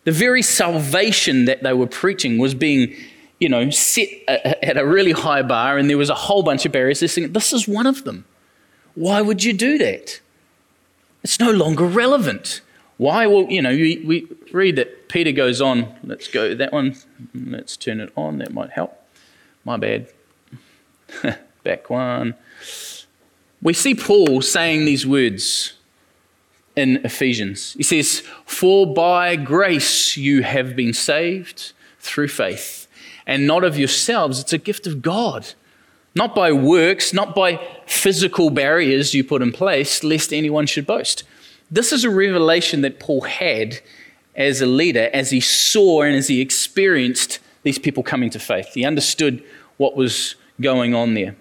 The 0.04 0.12
very 0.12 0.42
salvation 0.42 1.44
that 1.44 1.62
they 1.62 1.72
were 1.72 1.87
preaching 1.87 2.38
was 2.38 2.54
being, 2.54 2.94
you 3.38 3.49
know, 3.49 3.68
set 3.70 4.08
at 4.28 4.78
a 4.78 4.87
really 4.87 5.12
high 5.12 5.42
bar, 5.42 5.76
and 5.76 5.90
there 5.90 5.99
was 5.99 6.10
a 6.10 6.14
whole 6.14 6.42
bunch 6.42 6.64
of 6.64 6.72
barriers. 6.72 7.00
This 7.00 7.52
is 7.52 7.68
one 7.68 7.87
of 7.87 8.04
them. 8.04 8.25
Why 8.94 9.20
would 9.20 9.44
you 9.44 9.52
do 9.52 9.76
that? 9.78 10.20
It's 11.22 11.38
no 11.38 11.50
longer 11.50 11.84
relevant. 11.84 12.62
Why? 13.00 13.26
Well, 13.26 13.47
you 13.49 13.62
know, 13.62 13.71
we, 13.71 14.02
we 14.04 14.28
read 14.52 14.76
that 14.76 15.09
Peter 15.09 15.33
goes 15.33 15.62
on. 15.62 15.90
Let's 16.04 16.28
go 16.28 16.54
that 16.54 16.71
one. 16.71 16.97
Let's 17.35 17.78
turn 17.78 17.99
it 17.99 18.12
on. 18.14 18.37
That 18.37 18.52
might 18.52 18.73
help. 18.73 18.95
My 19.64 19.78
bad. 19.78 20.09
Back 21.64 21.88
one. 21.88 22.35
We 23.62 23.73
see 23.73 23.95
Paul 23.95 24.42
saying 24.42 24.85
these 24.85 25.07
words 25.07 25.73
in 26.76 26.99
Ephesians. 27.02 27.73
He 27.73 27.85
says, 27.85 28.23
For 28.45 28.87
by 28.92 29.35
grace 29.35 30.19
you 30.19 30.42
have 30.42 30.76
been 30.76 30.92
saved 30.92 31.73
through 32.00 32.28
faith, 32.28 32.87
and 33.26 33.47
not 33.47 33.64
of 33.64 33.78
yourselves. 33.78 34.40
It's 34.40 34.52
a 34.52 34.59
gift 34.59 34.87
of 34.87 35.00
God. 35.00 35.54
Not 36.14 36.35
by 36.35 36.52
works, 36.52 37.14
not 37.14 37.35
by 37.35 37.66
physical 37.87 38.50
barriers 38.50 39.14
you 39.14 39.25
put 39.25 39.40
in 39.40 39.52
place, 39.52 40.04
lest 40.04 40.35
anyone 40.35 40.66
should 40.66 40.87
boast. 40.87 41.25
This 41.71 41.93
is 41.93 42.05
a 42.05 42.11
revelation 42.11 42.81
that 42.81 42.99
Paul 42.99 43.23
had 43.23 43.81
as 44.35 44.61
a 44.61 44.67
leader, 44.67 45.11
as 45.12 45.31
he 45.31 45.41
saw 45.41 46.03
and 46.03 46.17
as 46.17 46.29
he 46.29 46.41
experienced 46.41 47.39
these 47.62 47.79
people 47.79 48.03
coming 48.03 48.31
to 48.31 48.39
faith. 48.39 48.75
He 48.75 48.85
understood 48.85 49.45
what 49.77 49.97
was 49.97 50.35
going 50.61 50.95
on 50.95 51.15
there. 51.15 51.37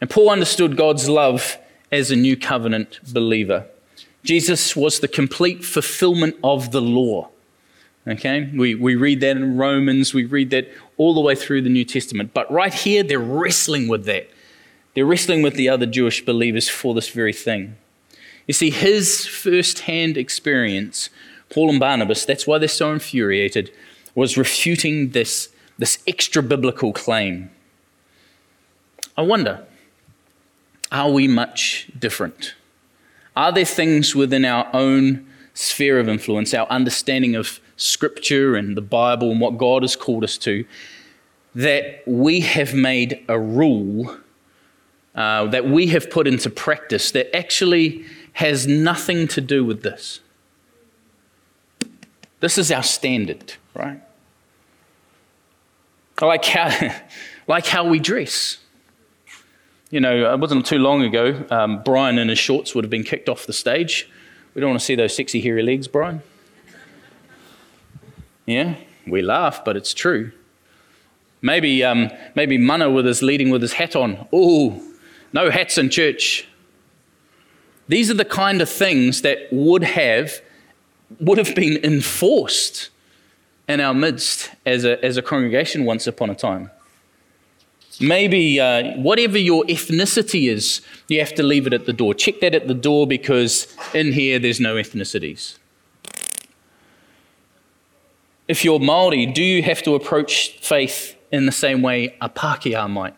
And 0.00 0.08
Paul 0.08 0.30
understood 0.30 0.76
God's 0.76 1.08
love 1.08 1.58
as 1.90 2.10
a 2.10 2.16
new 2.16 2.36
covenant 2.36 3.00
believer. 3.12 3.66
Jesus 4.24 4.76
was 4.76 5.00
the 5.00 5.08
complete 5.08 5.64
fulfillment 5.64 6.36
of 6.42 6.70
the 6.70 6.80
law. 6.82 7.28
Okay? 8.06 8.50
We, 8.54 8.74
we 8.74 8.94
read 8.94 9.20
that 9.20 9.36
in 9.36 9.56
Romans, 9.56 10.14
we 10.14 10.24
read 10.24 10.50
that 10.50 10.68
all 10.96 11.14
the 11.14 11.20
way 11.20 11.34
through 11.34 11.62
the 11.62 11.68
New 11.68 11.84
Testament. 11.84 12.32
But 12.32 12.50
right 12.50 12.72
here, 12.72 13.02
they're 13.02 13.18
wrestling 13.18 13.88
with 13.88 14.04
that. 14.06 14.28
They're 14.94 15.06
wrestling 15.06 15.42
with 15.42 15.54
the 15.54 15.68
other 15.68 15.86
Jewish 15.86 16.24
believers 16.24 16.68
for 16.68 16.94
this 16.94 17.08
very 17.10 17.32
thing. 17.32 17.76
You 18.48 18.54
see, 18.54 18.70
his 18.70 19.26
first 19.26 19.80
hand 19.80 20.16
experience, 20.16 21.10
Paul 21.50 21.70
and 21.70 21.78
Barnabas, 21.78 22.24
that's 22.24 22.46
why 22.46 22.58
they're 22.58 22.66
so 22.66 22.90
infuriated, 22.90 23.70
was 24.14 24.36
refuting 24.36 25.10
this, 25.10 25.50
this 25.78 25.98
extra 26.08 26.42
biblical 26.42 26.92
claim. 26.92 27.50
I 29.16 29.22
wonder, 29.22 29.66
are 30.90 31.10
we 31.10 31.28
much 31.28 31.88
different? 31.96 32.54
Are 33.36 33.52
there 33.52 33.66
things 33.66 34.16
within 34.16 34.44
our 34.44 34.68
own 34.72 35.26
sphere 35.52 36.00
of 36.00 36.08
influence, 36.08 36.54
our 36.54 36.66
understanding 36.68 37.36
of 37.36 37.60
Scripture 37.76 38.56
and 38.56 38.76
the 38.76 38.80
Bible 38.80 39.30
and 39.30 39.40
what 39.40 39.58
God 39.58 39.82
has 39.82 39.94
called 39.94 40.24
us 40.24 40.38
to, 40.38 40.64
that 41.54 42.02
we 42.06 42.40
have 42.40 42.72
made 42.72 43.24
a 43.28 43.38
rule, 43.38 44.16
uh, 45.14 45.46
that 45.46 45.68
we 45.68 45.88
have 45.88 46.10
put 46.10 46.26
into 46.26 46.48
practice 46.48 47.10
that 47.10 47.34
actually 47.36 48.06
has 48.38 48.68
nothing 48.68 49.26
to 49.26 49.40
do 49.40 49.64
with 49.64 49.82
this? 49.82 50.20
This 52.38 52.56
is 52.56 52.70
our 52.70 52.84
standard, 52.84 53.54
right? 53.74 54.00
Like 56.22 56.44
how, 56.44 56.94
like 57.48 57.66
how 57.66 57.88
we 57.88 57.98
dress. 57.98 58.58
You 59.90 59.98
know, 59.98 60.32
it 60.32 60.38
wasn't 60.38 60.66
too 60.66 60.78
long 60.78 61.02
ago, 61.02 61.44
um, 61.50 61.82
Brian 61.82 62.16
in 62.16 62.28
his 62.28 62.38
shorts 62.38 62.76
would 62.76 62.84
have 62.84 62.90
been 62.90 63.02
kicked 63.02 63.28
off 63.28 63.44
the 63.44 63.52
stage. 63.52 64.08
We 64.54 64.60
don't 64.60 64.70
want 64.70 64.80
to 64.80 64.86
see 64.86 64.94
those 64.94 65.16
sexy, 65.16 65.40
hairy 65.40 65.64
legs, 65.64 65.88
Brian. 65.88 66.22
Yeah, 68.46 68.76
we 69.04 69.20
laugh, 69.20 69.64
but 69.64 69.76
it's 69.76 69.92
true. 69.92 70.30
Maybe, 71.42 71.82
um, 71.82 72.08
maybe 72.36 72.56
Mana 72.56 72.88
with 72.88 73.04
his 73.04 73.20
leading 73.20 73.50
with 73.50 73.62
his 73.62 73.72
hat 73.72 73.96
on. 73.96 74.28
Oh, 74.32 74.80
no 75.32 75.50
hats 75.50 75.76
in 75.76 75.90
church. 75.90 76.47
These 77.88 78.10
are 78.10 78.14
the 78.14 78.24
kind 78.24 78.60
of 78.60 78.68
things 78.68 79.22
that 79.22 79.38
would 79.50 79.82
have 79.82 80.40
would 81.20 81.38
have 81.38 81.54
been 81.54 81.82
enforced 81.82 82.90
in 83.66 83.80
our 83.80 83.94
midst 83.94 84.50
as 84.66 84.84
a, 84.84 85.02
as 85.04 85.16
a 85.16 85.22
congregation 85.22 85.84
once 85.84 86.06
upon 86.06 86.28
a 86.28 86.34
time. 86.34 86.70
Maybe 88.00 88.60
uh, 88.60 88.96
whatever 88.98 89.38
your 89.38 89.64
ethnicity 89.64 90.48
is, 90.48 90.82
you 91.08 91.18
have 91.18 91.34
to 91.34 91.42
leave 91.42 91.66
it 91.66 91.72
at 91.72 91.86
the 91.86 91.92
door. 91.92 92.14
Check 92.14 92.40
that 92.40 92.54
at 92.54 92.68
the 92.68 92.74
door 92.74 93.06
because 93.06 93.74
in 93.94 94.12
here 94.12 94.38
there's 94.38 94.60
no 94.60 94.74
ethnicities. 94.76 95.56
If 98.46 98.64
you're 98.64 98.78
Maori, 98.78 99.26
do 99.26 99.42
you 99.42 99.62
have 99.62 99.82
to 99.82 99.94
approach 99.94 100.58
faith 100.60 101.16
in 101.32 101.46
the 101.46 101.52
same 101.52 101.82
way 101.82 102.16
a 102.20 102.28
Pākehā 102.28 102.88
might? 102.88 103.14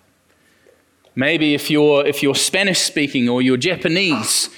Maybe 1.20 1.52
if 1.52 1.70
you're, 1.70 2.06
if 2.06 2.22
you're 2.22 2.34
Spanish 2.34 2.78
speaking 2.78 3.28
or 3.28 3.42
you're 3.42 3.58
Japanese, 3.58 4.48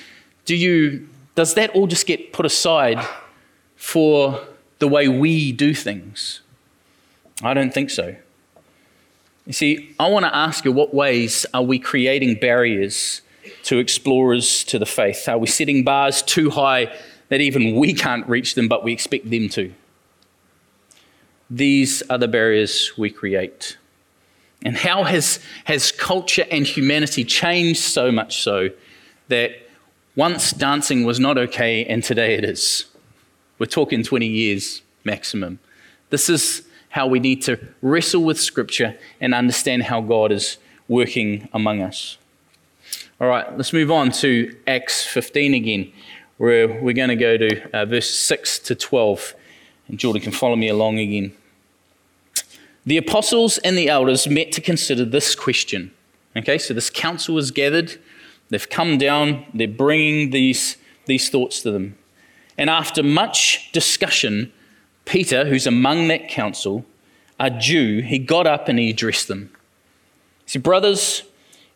do 0.44 0.54
you, 0.54 1.08
does 1.34 1.54
that 1.54 1.70
all 1.70 1.88
just 1.88 2.06
get 2.06 2.32
put 2.32 2.46
aside 2.46 3.04
for 3.74 4.40
the 4.78 4.86
way 4.86 5.08
we 5.08 5.50
do 5.50 5.74
things? 5.74 6.40
I 7.42 7.52
don't 7.52 7.74
think 7.74 7.90
so. 7.90 8.14
You 9.44 9.52
see, 9.52 9.92
I 9.98 10.08
want 10.08 10.24
to 10.24 10.32
ask 10.32 10.64
you 10.64 10.70
what 10.70 10.94
ways 10.94 11.44
are 11.52 11.64
we 11.64 11.80
creating 11.80 12.36
barriers 12.36 13.22
to 13.64 13.78
explorers 13.78 14.62
to 14.66 14.78
the 14.78 14.86
faith? 14.86 15.28
Are 15.28 15.38
we 15.38 15.48
setting 15.48 15.82
bars 15.82 16.22
too 16.22 16.48
high 16.48 16.96
that 17.28 17.40
even 17.40 17.74
we 17.74 17.92
can't 17.92 18.24
reach 18.28 18.54
them, 18.54 18.68
but 18.68 18.84
we 18.84 18.92
expect 18.92 19.28
them 19.28 19.48
to? 19.48 19.74
These 21.50 22.04
are 22.08 22.18
the 22.18 22.28
barriers 22.28 22.92
we 22.96 23.10
create. 23.10 23.78
And 24.64 24.76
how 24.76 25.04
has, 25.04 25.40
has 25.64 25.90
culture 25.90 26.46
and 26.50 26.66
humanity 26.66 27.24
changed 27.24 27.80
so 27.80 28.12
much 28.12 28.42
so 28.42 28.70
that 29.28 29.52
once 30.14 30.52
dancing 30.52 31.04
was 31.04 31.18
not 31.18 31.38
okay 31.38 31.84
and 31.84 32.02
today 32.02 32.34
it 32.34 32.44
is? 32.44 32.86
We're 33.58 33.66
talking 33.66 34.02
20 34.02 34.26
years 34.26 34.82
maximum. 35.04 35.58
This 36.10 36.28
is 36.28 36.62
how 36.90 37.06
we 37.06 37.18
need 37.18 37.42
to 37.42 37.58
wrestle 37.80 38.22
with 38.22 38.40
Scripture 38.40 38.96
and 39.20 39.34
understand 39.34 39.84
how 39.84 40.00
God 40.00 40.30
is 40.30 40.58
working 40.88 41.48
among 41.52 41.80
us. 41.80 42.18
All 43.20 43.28
right, 43.28 43.56
let's 43.56 43.72
move 43.72 43.90
on 43.90 44.10
to 44.12 44.54
Acts 44.66 45.04
15 45.06 45.54
again, 45.54 45.92
where 46.38 46.68
we're 46.68 46.92
going 46.92 47.08
to 47.08 47.16
go 47.16 47.36
to 47.36 47.70
uh, 47.70 47.84
verse 47.86 48.10
6 48.10 48.58
to 48.60 48.74
12. 48.74 49.34
And 49.88 49.98
Jordan 49.98 50.22
can 50.22 50.32
follow 50.32 50.56
me 50.56 50.68
along 50.68 50.98
again. 50.98 51.32
The 52.84 52.96
apostles 52.96 53.58
and 53.58 53.76
the 53.76 53.88
elders 53.88 54.26
met 54.26 54.52
to 54.52 54.60
consider 54.60 55.04
this 55.04 55.34
question. 55.34 55.92
Okay, 56.36 56.58
so 56.58 56.74
this 56.74 56.90
council 56.90 57.38
is 57.38 57.50
gathered, 57.50 58.00
they've 58.48 58.68
come 58.68 58.98
down, 58.98 59.44
they're 59.52 59.68
bringing 59.68 60.30
these, 60.30 60.76
these 61.06 61.28
thoughts 61.30 61.62
to 61.62 61.70
them. 61.70 61.96
And 62.56 62.70
after 62.70 63.02
much 63.02 63.70
discussion, 63.72 64.52
Peter, 65.04 65.44
who's 65.44 65.66
among 65.66 66.08
that 66.08 66.28
council, 66.28 66.84
a 67.38 67.50
Jew, 67.50 68.00
he 68.00 68.18
got 68.18 68.46
up 68.46 68.68
and 68.68 68.78
he 68.78 68.90
addressed 68.90 69.28
them. 69.28 69.50
He 70.44 70.52
said, 70.52 70.62
Brothers, 70.62 71.22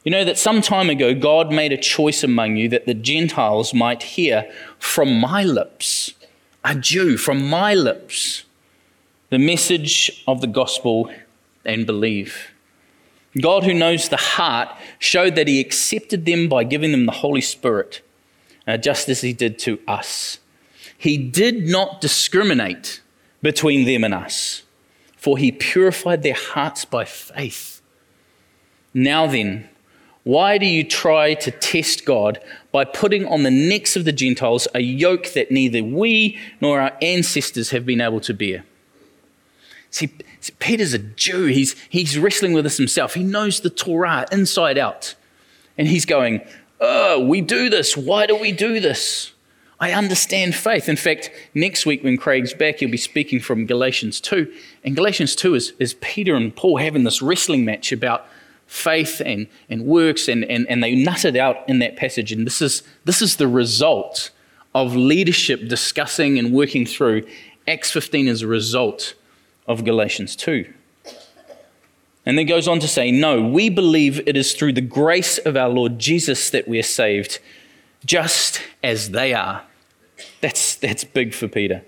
you 0.04 0.10
know 0.10 0.24
that 0.24 0.38
some 0.38 0.62
time 0.62 0.88
ago 0.88 1.14
God 1.14 1.52
made 1.52 1.72
a 1.72 1.76
choice 1.76 2.22
among 2.22 2.56
you 2.56 2.68
that 2.68 2.86
the 2.86 2.94
Gentiles 2.94 3.74
might 3.74 4.02
hear 4.02 4.50
from 4.78 5.18
my 5.18 5.42
lips, 5.42 6.14
a 6.64 6.74
Jew 6.74 7.16
from 7.16 7.48
my 7.48 7.74
lips, 7.74 8.44
the 9.30 9.38
message 9.38 10.22
of 10.26 10.40
the 10.40 10.46
gospel 10.46 11.10
and 11.64 11.86
believe. 11.86 12.52
God, 13.40 13.64
who 13.64 13.74
knows 13.74 14.08
the 14.08 14.16
heart, 14.16 14.68
showed 14.98 15.34
that 15.34 15.48
He 15.48 15.60
accepted 15.60 16.24
them 16.24 16.48
by 16.48 16.64
giving 16.64 16.92
them 16.92 17.06
the 17.06 17.12
Holy 17.12 17.40
Spirit, 17.40 18.02
uh, 18.66 18.76
just 18.76 19.08
as 19.08 19.20
He 19.20 19.32
did 19.32 19.58
to 19.60 19.78
us. 19.86 20.38
He 20.96 21.18
did 21.18 21.66
not 21.66 22.00
discriminate 22.00 23.02
between 23.42 23.84
them 23.84 24.04
and 24.04 24.14
us, 24.14 24.62
for 25.16 25.36
He 25.36 25.52
purified 25.52 26.22
their 26.22 26.34
hearts 26.34 26.84
by 26.84 27.04
faith. 27.04 27.82
Now 28.94 29.26
then, 29.26 29.68
why 30.22 30.56
do 30.58 30.66
you 30.66 30.82
try 30.82 31.34
to 31.34 31.50
test 31.50 32.04
God 32.04 32.40
by 32.72 32.84
putting 32.84 33.26
on 33.26 33.42
the 33.42 33.50
necks 33.50 33.94
of 33.94 34.04
the 34.04 34.12
Gentiles 34.12 34.66
a 34.74 34.80
yoke 34.80 35.34
that 35.34 35.50
neither 35.50 35.84
we 35.84 36.38
nor 36.60 36.80
our 36.80 36.96
ancestors 37.02 37.70
have 37.70 37.84
been 37.84 38.00
able 38.00 38.20
to 38.20 38.34
bear? 38.34 38.64
See, 39.96 40.08
Peter's 40.58 40.92
a 40.92 40.98
Jew. 40.98 41.46
He's, 41.46 41.74
he's 41.88 42.18
wrestling 42.18 42.52
with 42.52 42.64
this 42.64 42.76
himself. 42.76 43.14
He 43.14 43.24
knows 43.24 43.60
the 43.60 43.70
Torah 43.70 44.26
inside 44.30 44.76
out. 44.76 45.14
And 45.78 45.88
he's 45.88 46.04
going, 46.04 46.42
Oh, 46.82 47.26
we 47.26 47.40
do 47.40 47.70
this. 47.70 47.96
Why 47.96 48.26
do 48.26 48.36
we 48.36 48.52
do 48.52 48.78
this? 48.78 49.32
I 49.80 49.92
understand 49.92 50.54
faith. 50.54 50.90
In 50.90 50.96
fact, 50.96 51.30
next 51.54 51.86
week 51.86 52.04
when 52.04 52.18
Craig's 52.18 52.52
back, 52.52 52.80
he'll 52.80 52.90
be 52.90 52.98
speaking 52.98 53.40
from 53.40 53.64
Galatians 53.64 54.20
2. 54.20 54.52
And 54.84 54.94
Galatians 54.94 55.34
2 55.34 55.54
is, 55.54 55.72
is 55.78 55.94
Peter 55.94 56.34
and 56.34 56.54
Paul 56.54 56.76
having 56.76 57.04
this 57.04 57.22
wrestling 57.22 57.64
match 57.64 57.90
about 57.90 58.26
faith 58.66 59.22
and, 59.24 59.46
and 59.70 59.86
works, 59.86 60.28
and, 60.28 60.44
and, 60.44 60.68
and 60.68 60.84
they 60.84 60.94
nutted 60.94 61.38
out 61.38 61.66
in 61.70 61.78
that 61.78 61.96
passage. 61.96 62.32
And 62.32 62.46
this 62.46 62.60
is, 62.60 62.82
this 63.06 63.22
is 63.22 63.36
the 63.36 63.48
result 63.48 64.30
of 64.74 64.94
leadership 64.94 65.68
discussing 65.68 66.38
and 66.38 66.52
working 66.52 66.84
through. 66.84 67.22
Acts 67.66 67.90
15 67.90 68.28
is 68.28 68.42
a 68.42 68.46
result 68.46 69.14
of 69.66 69.84
Galatians 69.84 70.36
2. 70.36 70.72
And 72.24 72.36
then 72.36 72.46
goes 72.46 72.66
on 72.66 72.80
to 72.80 72.88
say, 72.88 73.10
No, 73.10 73.40
we 73.40 73.70
believe 73.70 74.20
it 74.26 74.36
is 74.36 74.52
through 74.52 74.72
the 74.72 74.80
grace 74.80 75.38
of 75.38 75.56
our 75.56 75.68
Lord 75.68 75.98
Jesus 75.98 76.50
that 76.50 76.66
we 76.66 76.78
are 76.78 76.84
saved, 76.84 77.38
just 78.04 78.60
as 78.82 79.10
they 79.10 79.32
are. 79.32 79.62
That's, 80.40 80.74
that's 80.74 81.04
big 81.04 81.34
for 81.34 81.46
Peter. 81.46 81.84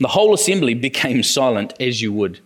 The 0.00 0.08
whole 0.08 0.34
assembly 0.34 0.74
became 0.74 1.22
silent, 1.22 1.74
as 1.78 2.00
you 2.00 2.12
would. 2.12 2.40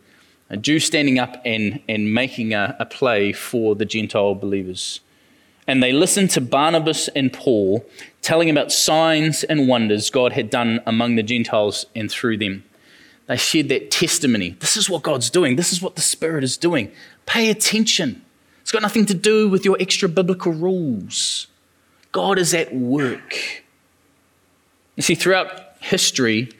A 0.50 0.56
Jew 0.56 0.80
standing 0.80 1.18
up 1.18 1.40
and, 1.44 1.80
and 1.88 2.12
making 2.12 2.52
a, 2.54 2.76
a 2.80 2.86
play 2.86 3.32
for 3.32 3.74
the 3.74 3.84
Gentile 3.84 4.34
believers. 4.34 5.00
And 5.66 5.82
they 5.82 5.92
listened 5.92 6.30
to 6.30 6.40
Barnabas 6.40 7.08
and 7.08 7.32
Paul 7.32 7.86
telling 8.22 8.48
about 8.48 8.72
signs 8.72 9.44
and 9.44 9.68
wonders 9.68 10.08
God 10.08 10.32
had 10.32 10.48
done 10.48 10.80
among 10.86 11.16
the 11.16 11.22
Gentiles 11.22 11.84
and 11.94 12.10
through 12.10 12.38
them. 12.38 12.64
They 13.28 13.36
shared 13.36 13.68
that 13.68 13.90
testimony. 13.90 14.56
This 14.58 14.76
is 14.76 14.88
what 14.88 15.02
God's 15.02 15.28
doing. 15.30 15.56
This 15.56 15.70
is 15.70 15.82
what 15.82 15.96
the 15.96 16.02
Spirit 16.02 16.42
is 16.42 16.56
doing. 16.56 16.90
Pay 17.26 17.50
attention. 17.50 18.22
It's 18.62 18.72
got 18.72 18.82
nothing 18.82 19.06
to 19.06 19.14
do 19.14 19.48
with 19.48 19.64
your 19.64 19.76
extra 19.78 20.08
biblical 20.08 20.52
rules. 20.52 21.46
God 22.10 22.38
is 22.38 22.54
at 22.54 22.74
work. 22.74 23.62
You 24.96 25.02
see, 25.02 25.14
throughout 25.14 25.76
history, 25.80 26.50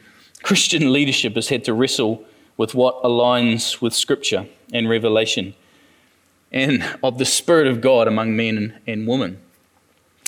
Christian 0.43 0.93
leadership 0.93 1.33
has 1.35 1.49
had 1.49 1.63
to 1.65 1.73
wrestle 1.73 2.23
with 2.55 2.75
what 2.75 3.01
aligns 3.03 3.81
with 3.81 3.93
Scripture 3.93 4.47
and 4.71 4.87
revelation 4.87 5.55
and 6.51 6.83
of 7.03 7.17
the 7.17 7.25
Spirit 7.25 7.67
of 7.67 7.81
God 7.81 8.07
among 8.07 8.35
men 8.35 8.79
and 8.85 9.07
women. 9.07 9.39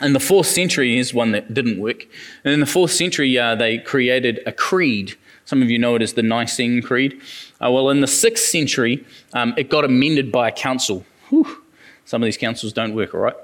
In 0.02 0.14
the 0.14 0.20
fourth 0.20 0.48
century 0.48 0.98
is 0.98 1.14
one 1.14 1.32
that 1.34 1.54
didn't 1.54 1.80
work. 1.80 2.08
And 2.44 2.54
in 2.54 2.60
the 2.60 2.66
fourth 2.66 2.92
century, 2.92 3.38
uh, 3.38 3.54
they 3.54 3.78
created 3.78 4.40
a 4.48 4.52
creed 4.52 5.16
some 5.52 5.62
of 5.62 5.70
you 5.70 5.78
know 5.78 5.96
it 5.96 6.02
as 6.02 6.14
the 6.14 6.24
Nicene 6.24 6.82
Creed. 6.82 7.20
Uh, 7.62 7.70
well, 7.70 7.90
in 7.90 8.00
the 8.00 8.08
sixth 8.08 8.46
century, 8.46 9.06
um, 9.34 9.54
it 9.58 9.70
got 9.70 9.84
amended 9.84 10.32
by 10.32 10.48
a 10.48 10.52
council. 10.54 11.04
Whew. 11.28 11.64
Some 12.06 12.24
of 12.24 12.26
these 12.26 12.38
councils 12.38 12.72
don't 12.72 12.96
work, 12.96 13.14
all 13.14 13.20
right? 13.20 13.36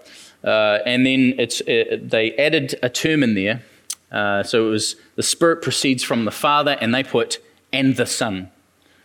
Uh, 0.41 0.79
and 0.85 1.05
then 1.05 1.33
it's, 1.37 1.59
uh, 1.59 1.97
they 2.01 2.31
added 2.37 2.75
a 2.81 2.89
term 2.89 3.23
in 3.23 3.35
there. 3.35 3.61
Uh, 4.09 4.41
so 4.41 4.67
it 4.67 4.69
was 4.69 4.95
the 5.17 5.21
Spirit 5.21 5.61
proceeds 5.61 6.01
from 6.01 6.23
the 6.23 6.31
Father, 6.31 6.77
and 6.79 6.95
they 6.95 7.03
put, 7.03 7.39
and 7.73 7.97
the 7.97 8.05
Son, 8.05 8.51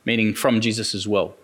meaning 0.05 0.33
from 0.33 0.61
Jesus 0.61 0.95
as 0.95 1.09
well. 1.09 1.35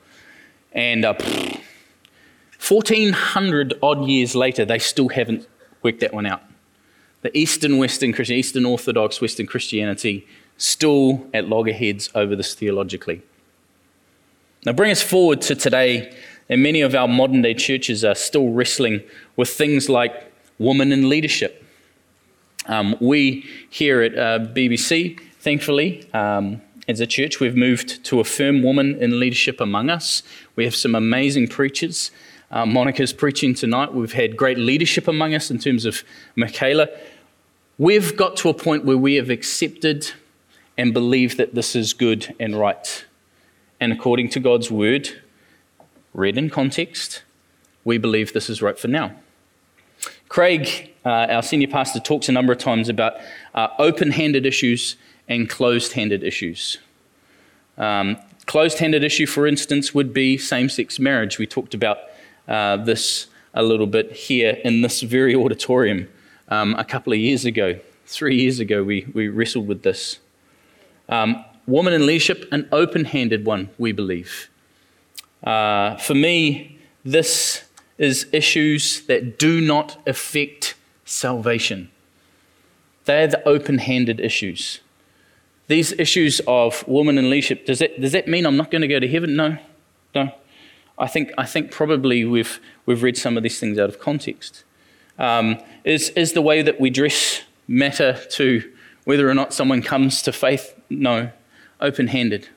And 0.70 1.04
1400 1.04 3.72
uh, 3.72 3.76
odd 3.82 4.06
years 4.06 4.36
later, 4.36 4.64
they 4.64 4.78
still 4.78 5.08
haven't 5.08 5.48
worked 5.82 5.98
that 5.98 6.14
one 6.14 6.26
out. 6.26 6.44
The 7.22 7.36
Eastern 7.36 7.78
Western 7.78 8.12
Christian, 8.12 8.36
Eastern 8.36 8.64
Orthodox 8.64 9.20
Western 9.20 9.48
Christianity 9.48 10.24
still 10.58 11.26
at 11.32 11.48
loggerheads 11.48 12.10
over 12.14 12.36
this 12.36 12.54
theologically. 12.54 13.22
Now, 14.66 14.72
bring 14.72 14.90
us 14.90 15.00
forward 15.00 15.40
to 15.42 15.54
today, 15.54 16.14
and 16.48 16.62
many 16.62 16.82
of 16.82 16.94
our 16.94 17.08
modern 17.08 17.42
day 17.42 17.54
churches 17.54 18.04
are 18.04 18.14
still 18.14 18.50
wrestling 18.50 19.02
with 19.36 19.48
things 19.48 19.88
like 19.88 20.30
women 20.58 20.92
in 20.92 21.08
leadership. 21.08 21.64
Um, 22.66 22.96
we 23.00 23.48
here 23.70 24.02
at 24.02 24.18
uh, 24.18 24.44
BBC, 24.46 25.18
thankfully, 25.38 26.12
um, 26.12 26.60
as 26.88 27.00
a 27.00 27.06
church, 27.06 27.38
we've 27.38 27.56
moved 27.56 28.04
to 28.04 28.18
affirm 28.18 28.62
woman 28.62 28.96
in 29.00 29.20
leadership 29.20 29.60
among 29.60 29.90
us. 29.90 30.22
We 30.56 30.64
have 30.64 30.74
some 30.74 30.94
amazing 30.94 31.48
preachers. 31.48 32.10
Uh, 32.50 32.66
Monica's 32.66 33.12
preaching 33.12 33.54
tonight. 33.54 33.92
We've 33.92 34.12
had 34.12 34.36
great 34.36 34.58
leadership 34.58 35.06
among 35.06 35.34
us 35.34 35.50
in 35.50 35.58
terms 35.58 35.84
of 35.84 36.02
Michaela. 36.34 36.88
We've 37.76 38.16
got 38.16 38.36
to 38.38 38.48
a 38.48 38.54
point 38.54 38.84
where 38.84 38.96
we 38.96 39.14
have 39.16 39.30
accepted 39.30 40.12
and 40.78 40.94
believe 40.94 41.36
that 41.36 41.54
this 41.56 41.74
is 41.76 41.92
good 41.92 42.34
and 42.38 42.56
right. 42.58 43.04
And 43.80 43.92
according 43.92 44.30
to 44.30 44.40
God's 44.40 44.70
word, 44.70 45.10
read 46.14 46.38
in 46.38 46.48
context, 46.48 47.22
we 47.84 47.98
believe 47.98 48.32
this 48.32 48.48
is 48.48 48.62
right 48.62 48.78
for 48.78 48.88
now. 48.88 49.12
Craig, 50.28 50.92
uh, 51.04 51.26
our 51.30 51.42
senior 51.42 51.68
pastor, 51.68 51.98
talks 51.98 52.28
a 52.28 52.32
number 52.32 52.52
of 52.52 52.58
times 52.58 52.88
about 52.88 53.14
uh, 53.54 53.68
open 53.78 54.12
handed 54.12 54.46
issues 54.46 54.96
and 55.28 55.50
closed 55.50 55.92
handed 55.94 56.22
issues. 56.22 56.78
Um, 57.76 58.16
closed 58.46 58.78
handed 58.78 59.02
issue, 59.02 59.26
for 59.26 59.46
instance, 59.46 59.94
would 59.94 60.14
be 60.14 60.38
same 60.38 60.68
sex 60.68 60.98
marriage. 60.98 61.38
We 61.38 61.46
talked 61.46 61.74
about 61.74 61.98
uh, 62.46 62.76
this 62.76 63.26
a 63.54 63.62
little 63.62 63.86
bit 63.86 64.12
here 64.12 64.58
in 64.64 64.82
this 64.82 65.00
very 65.00 65.34
auditorium 65.34 66.08
um, 66.48 66.74
a 66.76 66.84
couple 66.84 67.12
of 67.12 67.18
years 67.18 67.44
ago. 67.44 67.80
Three 68.06 68.40
years 68.40 68.60
ago, 68.60 68.84
we, 68.84 69.06
we 69.12 69.28
wrestled 69.28 69.66
with 69.66 69.82
this. 69.82 70.18
Um, 71.08 71.44
woman 71.66 71.92
in 71.92 72.06
leadership, 72.06 72.46
an 72.52 72.68
open 72.72 73.04
handed 73.04 73.44
one, 73.44 73.70
we 73.78 73.92
believe. 73.92 74.48
Uh, 75.42 75.96
for 75.96 76.14
me, 76.14 76.78
this 77.04 77.64
is 77.96 78.26
issues 78.32 79.06
that 79.06 79.38
do 79.38 79.60
not 79.60 80.00
affect 80.06 80.74
salvation. 81.04 81.90
They're 83.04 83.26
the 83.26 83.46
open 83.48 83.78
handed 83.78 84.20
issues. 84.20 84.80
These 85.66 85.92
issues 85.92 86.40
of 86.46 86.86
woman 86.86 87.18
in 87.18 87.30
leadership, 87.30 87.66
does 87.66 87.78
that, 87.80 88.00
does 88.00 88.12
that 88.12 88.28
mean 88.28 88.46
I'm 88.46 88.56
not 88.56 88.70
going 88.70 88.82
to 88.82 88.88
go 88.88 89.00
to 89.00 89.08
heaven? 89.08 89.36
No. 89.36 89.58
No. 90.14 90.32
I 90.98 91.06
think, 91.06 91.30
I 91.38 91.44
think 91.44 91.70
probably 91.70 92.24
we've, 92.24 92.60
we've 92.86 93.02
read 93.02 93.16
some 93.16 93.36
of 93.36 93.42
these 93.42 93.60
things 93.60 93.78
out 93.78 93.88
of 93.88 93.98
context. 93.98 94.64
Um, 95.18 95.58
is, 95.84 96.10
is 96.10 96.32
the 96.32 96.42
way 96.42 96.62
that 96.62 96.80
we 96.80 96.90
dress 96.90 97.42
matter 97.66 98.18
to 98.30 98.72
whether 99.04 99.28
or 99.28 99.34
not 99.34 99.52
someone 99.52 99.82
comes 99.82 100.22
to 100.22 100.32
faith 100.32 100.77
no, 100.90 101.30
open 101.80 102.08
handed. 102.08 102.48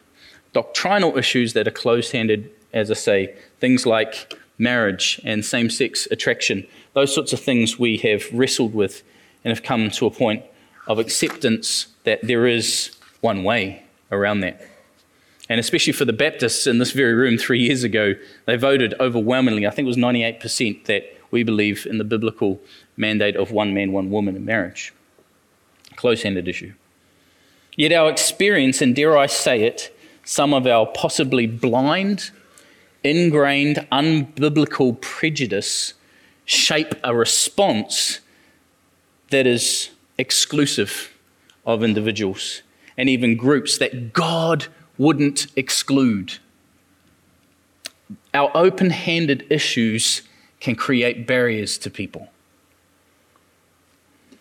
Doctrinal 0.53 1.17
issues 1.17 1.53
that 1.53 1.67
are 1.67 1.71
closed 1.71 2.11
handed, 2.11 2.51
as 2.73 2.91
I 2.91 2.95
say, 2.95 3.35
things 3.59 3.85
like 3.85 4.37
marriage 4.57 5.19
and 5.23 5.43
same 5.43 5.69
sex 5.69 6.07
attraction, 6.11 6.67
those 6.93 7.13
sorts 7.13 7.33
of 7.33 7.39
things 7.39 7.79
we 7.79 7.97
have 7.97 8.31
wrestled 8.31 8.73
with 8.73 9.03
and 9.43 9.51
have 9.51 9.63
come 9.63 9.89
to 9.89 10.05
a 10.05 10.11
point 10.11 10.43
of 10.87 10.99
acceptance 10.99 11.87
that 12.03 12.19
there 12.21 12.45
is 12.45 12.95
one 13.21 13.43
way 13.43 13.83
around 14.11 14.41
that. 14.41 14.61
And 15.49 15.59
especially 15.59 15.93
for 15.93 16.05
the 16.05 16.13
Baptists 16.13 16.67
in 16.67 16.77
this 16.77 16.91
very 16.91 17.13
room 17.13 17.37
three 17.37 17.59
years 17.59 17.83
ago, 17.83 18.13
they 18.45 18.55
voted 18.55 18.93
overwhelmingly, 18.99 19.67
I 19.67 19.71
think 19.71 19.85
it 19.85 19.87
was 19.87 19.97
98%, 19.97 20.85
that 20.85 21.03
we 21.29 21.43
believe 21.43 21.85
in 21.85 21.97
the 21.97 22.03
biblical 22.03 22.61
mandate 22.95 23.35
of 23.35 23.51
one 23.51 23.73
man, 23.73 23.91
one 23.91 24.11
woman 24.11 24.35
in 24.35 24.45
marriage. 24.45 24.93
Close 25.95 26.23
handed 26.23 26.47
issue. 26.47 26.73
Yet 27.75 27.91
our 27.93 28.09
experience, 28.09 28.81
and 28.81 28.95
dare 28.95 29.17
I 29.17 29.27
say 29.27 29.63
it, 29.63 29.95
some 30.23 30.53
of 30.53 30.67
our 30.67 30.85
possibly 30.85 31.47
blind, 31.47 32.31
ingrained, 33.03 33.87
unbiblical 33.91 34.99
prejudice 35.01 35.93
shape 36.45 36.93
a 37.03 37.15
response 37.15 38.19
that 39.29 39.47
is 39.47 39.89
exclusive 40.17 41.17
of 41.65 41.83
individuals 41.83 42.61
and 42.97 43.09
even 43.09 43.37
groups 43.37 43.77
that 43.77 44.13
God 44.13 44.67
wouldn't 44.97 45.47
exclude. 45.55 46.37
Our 48.33 48.51
open 48.55 48.89
handed 48.89 49.47
issues 49.49 50.21
can 50.59 50.75
create 50.75 51.25
barriers 51.25 51.77
to 51.79 51.89
people. 51.89 52.29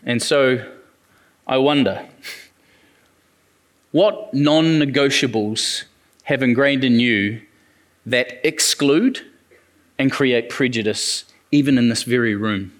And 0.04 0.22
so 0.22 0.70
I 1.46 1.56
wonder 1.58 2.06
what 3.92 4.32
non 4.32 4.78
negotiables 4.78 5.84
have 6.24 6.42
ingrained 6.42 6.84
in 6.84 7.00
you 7.00 7.42
that 8.06 8.46
exclude 8.46 9.26
and 9.98 10.10
create 10.10 10.48
prejudice, 10.48 11.24
even 11.50 11.76
in 11.76 11.88
this 11.88 12.04
very 12.04 12.34
room. 12.34 12.72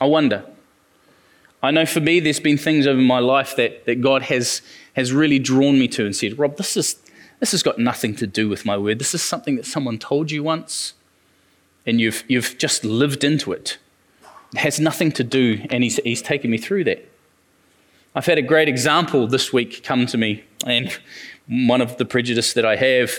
I 0.00 0.06
wonder. 0.06 0.44
I 1.62 1.70
know 1.70 1.86
for 1.86 2.00
me, 2.00 2.20
there's 2.20 2.40
been 2.40 2.58
things 2.58 2.86
over 2.86 3.00
my 3.00 3.20
life 3.20 3.56
that, 3.56 3.86
that 3.86 4.02
God 4.02 4.22
has, 4.24 4.60
has 4.94 5.12
really 5.12 5.38
drawn 5.38 5.78
me 5.78 5.88
to 5.88 6.04
and 6.04 6.14
said, 6.14 6.38
Rob, 6.38 6.58
this, 6.58 6.76
is, 6.76 7.00
this 7.40 7.52
has 7.52 7.62
got 7.62 7.78
nothing 7.78 8.14
to 8.16 8.26
do 8.26 8.50
with 8.50 8.66
my 8.66 8.76
word. 8.76 8.98
This 8.98 9.14
is 9.14 9.22
something 9.22 9.56
that 9.56 9.64
someone 9.64 9.98
told 9.98 10.30
you 10.30 10.42
once, 10.42 10.92
and 11.86 12.00
you've, 12.00 12.22
you've 12.28 12.58
just 12.58 12.84
lived 12.84 13.24
into 13.24 13.52
it. 13.52 13.78
It 14.52 14.58
has 14.58 14.78
nothing 14.78 15.10
to 15.12 15.24
do, 15.24 15.64
and 15.70 15.82
he's, 15.82 15.96
he's 16.04 16.20
taken 16.20 16.50
me 16.50 16.58
through 16.58 16.84
that. 16.84 17.08
I've 18.16 18.26
had 18.26 18.38
a 18.38 18.42
great 18.42 18.68
example 18.68 19.26
this 19.26 19.52
week 19.52 19.82
come 19.82 20.06
to 20.06 20.16
me, 20.16 20.44
and 20.64 20.96
one 21.48 21.80
of 21.80 21.96
the 21.96 22.04
prejudice 22.04 22.52
that 22.52 22.64
I 22.64 22.76
have 22.76 23.18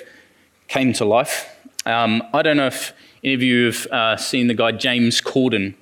came 0.70 0.94
to 0.94 1.04
life. 1.04 1.54
Um, 1.86 2.24
I 2.34 2.42
don't 2.42 2.56
know 2.56 2.68
if 2.68 2.94
any 3.22 3.34
of 3.34 3.44
you 3.44 3.66
have 3.66 3.88
uh, 3.88 4.16
seen 4.16 4.48
the 4.48 4.54
guy 4.54 4.72
James 4.72 5.20
Corden. 5.20 5.76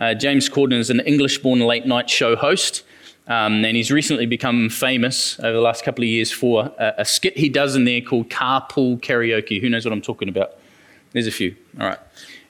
Uh, 0.00 0.14
James 0.14 0.48
Corden 0.48 0.80
is 0.80 0.90
an 0.90 0.98
English 0.98 1.38
born 1.38 1.60
late 1.60 1.86
night 1.86 2.10
show 2.10 2.34
host, 2.34 2.82
um, 3.28 3.64
and 3.64 3.76
he's 3.76 3.92
recently 3.92 4.26
become 4.26 4.68
famous 4.68 5.38
over 5.38 5.52
the 5.52 5.60
last 5.60 5.84
couple 5.84 6.02
of 6.02 6.08
years 6.08 6.32
for 6.32 6.72
a, 6.76 6.94
a 6.98 7.04
skit 7.04 7.36
he 7.36 7.48
does 7.48 7.76
in 7.76 7.84
there 7.84 8.00
called 8.00 8.30
Carpool 8.30 9.00
Karaoke. 9.00 9.60
Who 9.60 9.68
knows 9.68 9.84
what 9.84 9.92
I'm 9.92 10.02
talking 10.02 10.28
about? 10.28 10.58
There's 11.12 11.28
a 11.28 11.30
few. 11.30 11.54
All 11.80 11.86
right. 11.86 12.00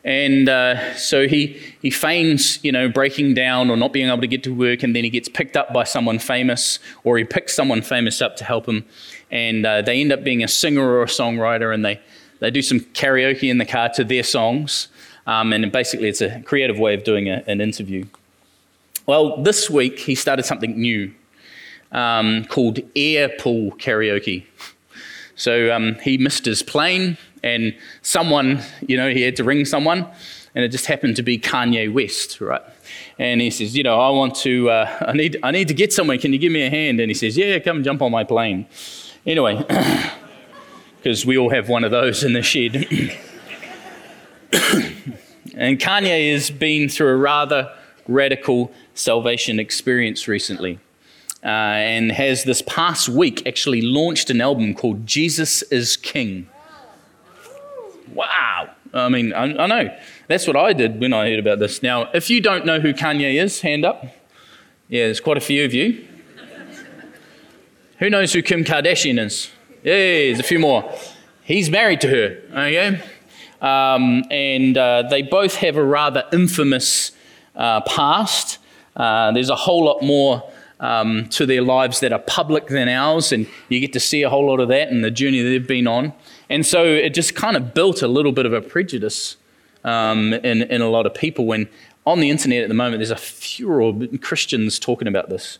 And 0.06 0.48
uh, 0.48 0.94
so 0.94 1.26
he, 1.26 1.60
he 1.82 1.90
feigns, 1.90 2.62
you 2.64 2.70
know, 2.70 2.88
breaking 2.88 3.34
down 3.34 3.70
or 3.70 3.76
not 3.76 3.92
being 3.92 4.06
able 4.06 4.20
to 4.20 4.28
get 4.28 4.44
to 4.44 4.54
work, 4.54 4.84
and 4.84 4.94
then 4.94 5.02
he 5.02 5.10
gets 5.10 5.28
picked 5.28 5.56
up 5.56 5.72
by 5.72 5.82
someone 5.82 6.20
famous, 6.20 6.78
or 7.02 7.18
he 7.18 7.24
picks 7.24 7.56
someone 7.56 7.82
famous 7.82 8.22
up 8.22 8.36
to 8.36 8.44
help 8.44 8.68
him. 8.68 8.84
And 9.32 9.66
uh, 9.66 9.82
they 9.82 10.00
end 10.00 10.12
up 10.12 10.22
being 10.22 10.44
a 10.44 10.48
singer 10.48 10.88
or 10.88 11.02
a 11.02 11.06
songwriter, 11.06 11.74
and 11.74 11.84
they, 11.84 12.00
they 12.38 12.52
do 12.52 12.62
some 12.62 12.78
karaoke 12.78 13.50
in 13.50 13.58
the 13.58 13.64
car 13.64 13.88
to 13.94 14.04
their 14.04 14.22
songs. 14.22 14.86
Um, 15.26 15.52
and 15.52 15.72
basically, 15.72 16.08
it's 16.08 16.20
a 16.20 16.40
creative 16.42 16.78
way 16.78 16.94
of 16.94 17.02
doing 17.02 17.28
a, 17.28 17.42
an 17.48 17.60
interview. 17.60 18.06
Well, 19.06 19.42
this 19.42 19.68
week 19.68 19.98
he 19.98 20.14
started 20.14 20.44
something 20.44 20.80
new 20.80 21.12
um, 21.90 22.44
called 22.44 22.78
air 22.94 23.28
pool 23.40 23.72
karaoke. 23.72 24.44
So 25.34 25.74
um, 25.74 25.96
he 25.96 26.16
missed 26.16 26.44
his 26.44 26.62
plane 26.62 27.18
and 27.46 27.76
someone, 28.02 28.60
you 28.86 28.96
know, 28.96 29.08
he 29.08 29.22
had 29.22 29.36
to 29.36 29.44
ring 29.44 29.64
someone, 29.64 30.04
and 30.54 30.64
it 30.64 30.68
just 30.68 30.86
happened 30.86 31.14
to 31.16 31.22
be 31.22 31.38
Kanye 31.38 31.92
West, 31.92 32.40
right? 32.40 32.62
And 33.18 33.40
he 33.40 33.50
says, 33.50 33.76
you 33.76 33.84
know, 33.84 34.00
I 34.00 34.10
want 34.10 34.34
to, 34.36 34.68
uh, 34.68 35.06
I 35.06 35.12
need, 35.12 35.38
I 35.42 35.52
need 35.52 35.68
to 35.68 35.74
get 35.74 35.92
somewhere. 35.92 36.18
Can 36.18 36.32
you 36.32 36.38
give 36.38 36.50
me 36.50 36.62
a 36.62 36.70
hand? 36.70 36.98
And 36.98 37.08
he 37.08 37.14
says, 37.14 37.36
yeah, 37.36 37.58
come 37.60 37.84
jump 37.84 38.02
on 38.02 38.10
my 38.10 38.24
plane. 38.24 38.66
Anyway, 39.24 39.64
because 40.96 41.24
we 41.24 41.38
all 41.38 41.50
have 41.50 41.68
one 41.68 41.84
of 41.84 41.92
those 41.92 42.24
in 42.24 42.32
the 42.32 42.42
shed. 42.42 42.74
and 45.54 45.78
Kanye 45.78 46.32
has 46.32 46.50
been 46.50 46.88
through 46.88 47.10
a 47.10 47.16
rather 47.16 47.72
radical 48.08 48.72
salvation 48.94 49.60
experience 49.60 50.26
recently. 50.26 50.80
Uh, 51.44 51.48
and 51.48 52.10
has 52.10 52.42
this 52.42 52.60
past 52.62 53.08
week 53.08 53.46
actually 53.46 53.82
launched 53.82 54.30
an 54.30 54.40
album 54.40 54.74
called 54.74 55.06
Jesus 55.06 55.62
is 55.62 55.96
King. 55.96 56.48
Wow. 58.12 58.70
I 58.94 59.08
mean, 59.08 59.32
I, 59.32 59.44
I, 59.44 59.66
know. 59.66 59.96
That's 60.28 60.46
what 60.46 60.56
I 60.56 60.72
did 60.72 61.00
when 61.00 61.12
I 61.12 61.28
heard 61.28 61.38
about 61.38 61.58
this. 61.58 61.82
Now, 61.82 62.10
if 62.12 62.30
you 62.30 62.40
don't 62.40 62.64
know 62.64 62.80
who 62.80 62.92
Kanye 62.92 63.42
is, 63.42 63.60
hand 63.60 63.84
up. 63.84 64.04
Yeah, 64.88 65.06
there's 65.06 65.20
quite 65.20 65.36
a 65.36 65.40
few 65.40 65.64
of 65.64 65.74
you. 65.74 66.06
who 67.98 68.08
knows 68.08 68.32
who 68.32 68.42
Kim 68.42 68.64
Kardashian 68.64 69.18
is? 69.18 69.50
Yeah, 69.82 69.94
there's 69.94 70.40
a 70.40 70.44
few 70.44 70.58
more. 70.58 70.90
He's 71.42 71.70
married 71.70 72.00
to 72.02 72.08
her, 72.08 72.42
okay? 72.50 73.02
Um, 73.60 74.24
and 74.30 74.76
uh, 74.76 75.04
they 75.08 75.22
both 75.22 75.56
have 75.56 75.76
a 75.76 75.84
rather 75.84 76.24
infamous 76.32 77.12
uh, 77.54 77.80
past. 77.82 78.58
Uh, 78.94 79.32
there's 79.32 79.50
a 79.50 79.56
whole 79.56 79.84
lot 79.84 80.02
more 80.02 80.42
um, 80.80 81.28
to 81.30 81.46
their 81.46 81.62
lives 81.62 82.00
that 82.00 82.12
are 82.12 82.18
public 82.18 82.66
than 82.68 82.88
ours, 82.88 83.32
and 83.32 83.46
you 83.68 83.80
get 83.80 83.92
to 83.94 84.00
see 84.00 84.22
a 84.22 84.30
whole 84.30 84.46
lot 84.46 84.60
of 84.60 84.68
that 84.68 84.88
and 84.88 85.04
the 85.04 85.10
journey 85.10 85.42
they've 85.42 85.66
been 85.66 85.86
on. 85.86 86.12
And 86.48 86.64
so 86.64 86.84
it 86.84 87.14
just 87.14 87.34
kind 87.34 87.56
of 87.56 87.74
built 87.74 88.02
a 88.02 88.08
little 88.08 88.32
bit 88.32 88.46
of 88.46 88.52
a 88.52 88.60
prejudice 88.60 89.36
um, 89.84 90.32
in, 90.32 90.62
in 90.62 90.80
a 90.80 90.88
lot 90.88 91.06
of 91.06 91.14
people 91.14 91.46
when 91.46 91.68
on 92.04 92.20
the 92.20 92.30
internet 92.30 92.62
at 92.62 92.68
the 92.68 92.74
moment 92.74 93.00
there's 93.00 93.10
a 93.10 93.16
furor 93.16 93.80
of 93.80 94.20
Christians 94.20 94.78
talking 94.78 95.08
about 95.08 95.28
this. 95.28 95.58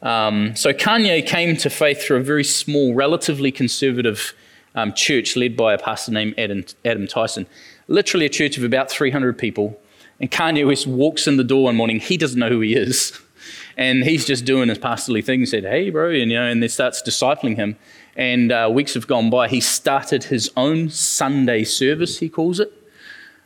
Um, 0.00 0.56
so 0.56 0.72
Kanye 0.72 1.24
came 1.24 1.56
to 1.58 1.70
faith 1.70 2.02
through 2.02 2.16
a 2.18 2.22
very 2.22 2.44
small, 2.44 2.94
relatively 2.94 3.52
conservative 3.52 4.34
um, 4.74 4.92
church 4.94 5.36
led 5.36 5.56
by 5.56 5.74
a 5.74 5.78
pastor 5.78 6.12
named 6.12 6.34
Adam, 6.38 6.64
Adam 6.84 7.06
Tyson. 7.06 7.46
Literally 7.88 8.26
a 8.26 8.30
church 8.30 8.56
of 8.56 8.64
about 8.64 8.90
300 8.90 9.38
people. 9.38 9.80
And 10.18 10.30
Kanye 10.30 10.66
West 10.66 10.86
walks 10.86 11.26
in 11.26 11.36
the 11.36 11.44
door 11.44 11.64
one 11.64 11.76
morning. 11.76 12.00
He 12.00 12.16
doesn't 12.16 12.38
know 12.38 12.48
who 12.48 12.60
he 12.60 12.74
is. 12.74 13.18
And 13.74 14.04
he's 14.04 14.26
just 14.26 14.44
doing 14.44 14.68
his 14.68 14.76
pastorly 14.76 15.22
thing. 15.22 15.40
He 15.40 15.46
said, 15.46 15.64
hey, 15.64 15.88
bro. 15.88 16.10
And, 16.10 16.30
you 16.30 16.36
know, 16.36 16.44
and 16.44 16.62
they 16.62 16.68
starts 16.68 17.02
discipling 17.02 17.56
him. 17.56 17.76
And 18.16 18.52
uh, 18.52 18.70
weeks 18.72 18.94
have 18.94 19.06
gone 19.06 19.30
by. 19.30 19.48
He 19.48 19.60
started 19.60 20.24
his 20.24 20.50
own 20.56 20.90
Sunday 20.90 21.64
service, 21.64 22.18
he 22.18 22.28
calls 22.28 22.60
it. 22.60 22.72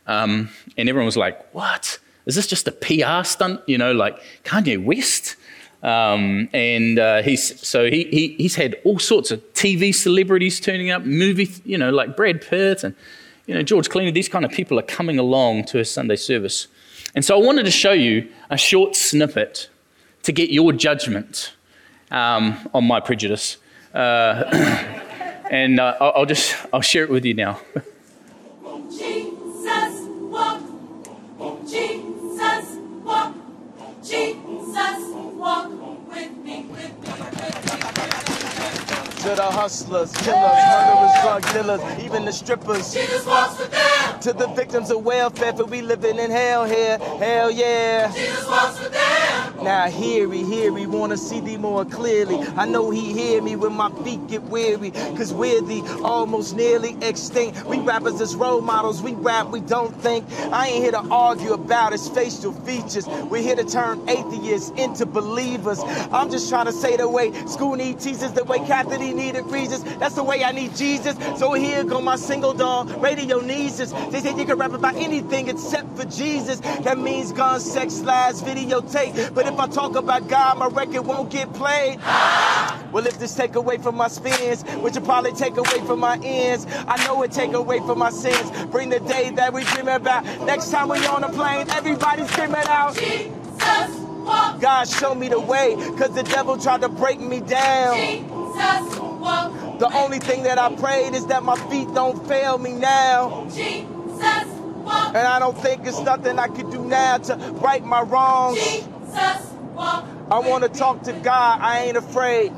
Um, 0.07 0.49
and 0.77 0.89
everyone 0.89 1.05
was 1.05 1.17
like, 1.17 1.53
what? 1.53 1.99
Is 2.25 2.35
this 2.35 2.47
just 2.47 2.67
a 2.67 2.71
PR 2.71 3.23
stunt? 3.23 3.61
You 3.67 3.77
know, 3.77 3.93
like 3.93 4.19
Kanye 4.43 4.83
West? 4.83 5.35
Um, 5.83 6.49
and 6.53 6.97
uh, 6.97 7.21
he's 7.21 7.65
so 7.65 7.85
he, 7.85 8.05
he, 8.05 8.35
he's 8.37 8.55
had 8.55 8.77
all 8.83 8.99
sorts 8.99 9.31
of 9.31 9.41
TV 9.53 9.93
celebrities 9.93 10.59
turning 10.59 10.89
up, 10.89 11.03
movie, 11.03 11.49
you 11.65 11.77
know, 11.77 11.91
like 11.91 12.17
Brad 12.17 12.41
Pitt 12.41 12.83
and 12.83 12.95
you 13.45 13.53
know 13.53 13.61
George 13.61 13.87
Clooney. 13.87 14.13
These 14.13 14.27
kind 14.27 14.43
of 14.43 14.51
people 14.51 14.79
are 14.79 14.83
coming 14.83 15.19
along 15.19 15.65
to 15.65 15.77
his 15.77 15.91
Sunday 15.91 16.15
service, 16.15 16.67
and 17.13 17.23
so 17.23 17.39
I 17.39 17.45
wanted 17.45 17.63
to 17.65 17.71
show 17.71 17.91
you 17.91 18.27
a 18.49 18.57
short 18.57 18.95
snippet 18.95 19.69
to 20.23 20.31
get 20.31 20.49
your 20.49 20.73
judgment 20.73 21.53
um, 22.09 22.57
on 22.73 22.83
my 22.83 22.99
prejudice. 22.99 23.57
Uh, 23.97 24.43
and 25.49 25.79
uh, 25.79 25.97
I'll, 25.99 26.13
I'll 26.17 26.25
just 26.27 26.55
I'll 26.71 26.81
share 26.81 27.03
it 27.03 27.09
with 27.09 27.25
you 27.25 27.33
now. 27.33 27.59
Jesus 28.91 30.07
walk, 30.21 30.61
Jesus 31.67 32.77
walk, 33.03 33.33
Jesus 34.03 35.01
walk 35.33 35.71
with 36.09 36.37
me, 36.43 36.67
with 36.69 36.93
me, 37.01 37.09
To 39.23 39.35
the 39.35 39.49
hustlers, 39.49 40.11
killers, 40.17 40.61
murderers, 40.69 41.11
drug 41.23 41.41
dealers, 41.53 41.81
even 42.05 42.25
the 42.25 42.31
strippers. 42.31 42.93
Jesus 42.93 43.25
walks 43.25 43.57
with 43.57 43.71
them. 43.71 44.19
To 44.19 44.33
the 44.33 44.47
victims 44.49 44.91
of 44.91 45.03
welfare, 45.03 45.53
for 45.53 45.65
we 45.65 45.81
living 45.81 46.19
in 46.19 46.29
hell 46.29 46.65
here. 46.65 46.99
Hell 46.99 47.49
yeah. 47.49 48.11
Jesus 48.13 48.47
walks 48.47 48.79
with 48.79 48.93
them. 48.93 49.06
Now 49.67 49.89
hear 49.89 50.29
me, 50.29 50.45
hear 50.45 50.71
me, 50.71 50.87
wanna 50.87 51.17
see 51.17 51.41
thee 51.41 51.57
more 51.57 51.83
clearly. 51.83 52.39
I 52.55 52.65
know 52.65 52.89
he 52.89 53.11
hear 53.11 53.41
me 53.41 53.57
when 53.57 53.73
my 53.73 53.91
feet 54.01 54.25
get 54.27 54.43
weary, 54.43 54.91
cause 54.91 55.33
we're 55.33 55.59
the 55.59 55.81
almost 56.05 56.55
nearly 56.55 56.95
extinct. 57.01 57.65
We 57.65 57.79
rappers 57.79 58.21
as 58.21 58.33
role 58.33 58.61
models, 58.61 59.01
we 59.01 59.13
rap, 59.15 59.47
we 59.47 59.59
don't 59.59 59.93
think. 60.01 60.23
I 60.53 60.67
ain't 60.69 60.83
here 60.83 60.91
to 60.93 61.05
argue 61.11 61.51
about 61.51 61.91
his 61.91 62.07
facial 62.07 62.53
features. 62.53 63.07
We're 63.29 63.41
here 63.41 63.57
to 63.57 63.65
turn 63.65 64.07
atheists 64.07 64.69
into 64.77 65.05
believers. 65.05 65.81
I'm 66.13 66.31
just 66.31 66.47
trying 66.47 66.67
to 66.67 66.71
say 66.71 66.95
the 66.95 67.09
way 67.09 67.33
school 67.45 67.75
need 67.75 67.99
teachers, 67.99 68.31
the 68.31 68.45
way 68.45 68.59
Kathie 68.59 68.97
Lee 68.97 69.13
needed 69.13 69.47
Regis. 69.47 69.83
That's 69.99 70.15
the 70.15 70.23
way 70.23 70.45
I 70.45 70.53
need 70.53 70.77
Jesus. 70.77 71.17
So 71.37 71.51
here 71.51 71.83
go 71.83 71.99
my 71.99 72.15
single 72.15 72.53
dog, 72.53 72.89
radio 73.03 73.41
nieces. 73.41 73.91
They 74.11 74.21
say 74.21 74.33
you 74.33 74.45
can 74.45 74.57
rap 74.57 74.71
about 74.71 74.95
anything 74.95 75.49
except 75.49 75.93
for 75.97 76.05
Jesus. 76.05 76.61
That 76.61 76.97
means 76.97 77.33
gun, 77.33 77.59
sex, 77.59 77.99
lies, 77.99 78.41
videotape. 78.41 79.35
But 79.35 79.45
if 79.45 79.56
I 79.59 79.67
talk 79.67 79.95
about 79.95 80.27
God, 80.27 80.57
my 80.57 80.67
record 80.67 81.01
won't 81.01 81.29
get 81.29 81.53
played. 81.53 81.99
Well, 82.91 83.05
if 83.05 83.19
this 83.19 83.35
take 83.35 83.55
away 83.55 83.77
from 83.77 83.95
my 83.95 84.07
spins, 84.07 84.63
which 84.81 84.95
will 84.95 85.01
probably 85.05 85.33
take 85.33 85.57
away 85.57 85.81
from 85.85 85.99
my 85.99 86.17
ends, 86.23 86.65
I 86.87 87.03
know 87.05 87.21
it 87.23 87.31
take 87.31 87.53
away 87.53 87.79
from 87.79 87.99
my 87.99 88.09
sins. 88.09 88.49
Bring 88.67 88.89
the 88.89 88.99
day 89.01 89.29
that 89.31 89.53
we 89.53 89.63
dream 89.65 89.87
about. 89.87 90.23
Next 90.45 90.71
time 90.71 90.89
we 90.89 91.05
on 91.05 91.23
a 91.23 91.29
plane, 91.29 91.69
everybody 91.71 92.25
screaming 92.27 92.55
out. 92.67 92.95
Jesus, 92.95 93.97
walk. 94.25 94.61
God, 94.61 94.87
show 94.87 95.13
me 95.15 95.27
the 95.27 95.39
way, 95.39 95.75
cause 95.97 96.13
the 96.15 96.23
devil 96.23 96.57
tried 96.57 96.81
to 96.81 96.89
break 96.89 97.19
me 97.19 97.41
down. 97.41 97.97
Jesus, 97.97 98.99
walk. 98.99 99.79
The 99.79 99.91
only 99.95 100.19
thing 100.19 100.43
that 100.43 100.57
I 100.57 100.73
prayed 100.75 101.13
is 101.13 101.25
that 101.27 101.43
my 101.43 101.55
feet 101.69 101.93
don't 101.93 102.25
fail 102.27 102.57
me 102.57 102.73
now. 102.73 103.45
Jesus, 103.53 104.47
walk. 104.83 105.09
And 105.09 105.27
I 105.27 105.39
don't 105.39 105.57
think 105.57 105.85
it's 105.85 105.99
nothing 106.01 106.39
I 106.39 106.47
can 106.47 106.69
do 106.69 106.83
now 106.83 107.17
to 107.17 107.35
right 107.61 107.83
my 107.85 108.01
wrongs. 108.01 108.57
Jesus, 108.59 109.46
I 109.79 110.39
want 110.39 110.63
to 110.63 110.69
talk 110.69 111.03
to 111.03 111.13
God. 111.13 111.59
I 111.61 111.85
ain't 111.85 111.97
afraid. 111.97 112.51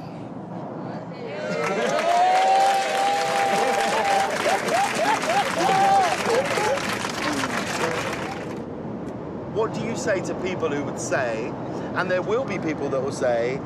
what 9.53 9.73
do 9.73 9.81
you 9.81 9.97
say 9.97 10.21
to 10.21 10.33
people 10.35 10.69
who 10.69 10.83
would 10.85 10.99
say, 10.99 11.51
and 11.95 12.09
there 12.09 12.21
will 12.21 12.45
be 12.45 12.57
people 12.59 12.87
that 12.87 13.01
will 13.03 13.11
say, 13.11 13.59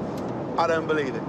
I 0.58 0.66
don't 0.66 0.88
believe 0.88 1.14
it. 1.14 1.22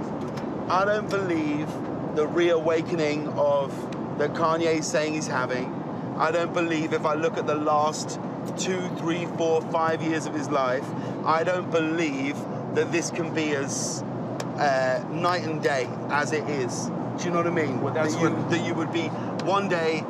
I 0.67 0.83
don't 0.85 1.07
believe 1.07 1.67
the 2.15 2.25
reawakening 2.25 3.27
of 3.37 3.71
that 4.17 4.33
Kanye 4.33 4.79
is 4.79 4.87
saying 4.87 5.13
he's 5.13 5.27
having 5.27 5.71
I 6.17 6.31
don't 6.31 6.53
believe 6.53 6.93
if 6.93 7.05
I 7.05 7.13
look 7.13 7.37
at 7.37 7.45
the 7.45 7.55
last 7.55 8.19
two, 8.57 8.87
three, 8.97 9.25
four, 9.37 9.61
five 9.71 10.01
years 10.01 10.25
of 10.25 10.33
his 10.33 10.49
life, 10.49 10.85
I 11.25 11.43
don't 11.43 11.69
believe 11.71 12.35
that 12.75 12.91
this 12.91 13.09
can 13.09 13.33
be 13.33 13.55
as 13.55 14.01
uh, 14.57 15.03
night 15.11 15.43
and 15.43 15.61
day 15.61 15.87
as 16.09 16.31
it 16.31 16.47
is. 16.49 16.85
Do 17.17 17.25
you 17.25 17.31
know 17.31 17.37
what 17.37 17.47
I 17.47 17.51
mean? 17.51 17.81
Well, 17.81 17.93
that's 17.93 18.13
that, 18.15 18.21
you, 18.21 18.29
what- 18.29 18.49
that 18.51 18.65
you 18.65 18.73
would 18.73 18.91
be 18.91 19.07
one 19.45 19.67
day 19.69 20.03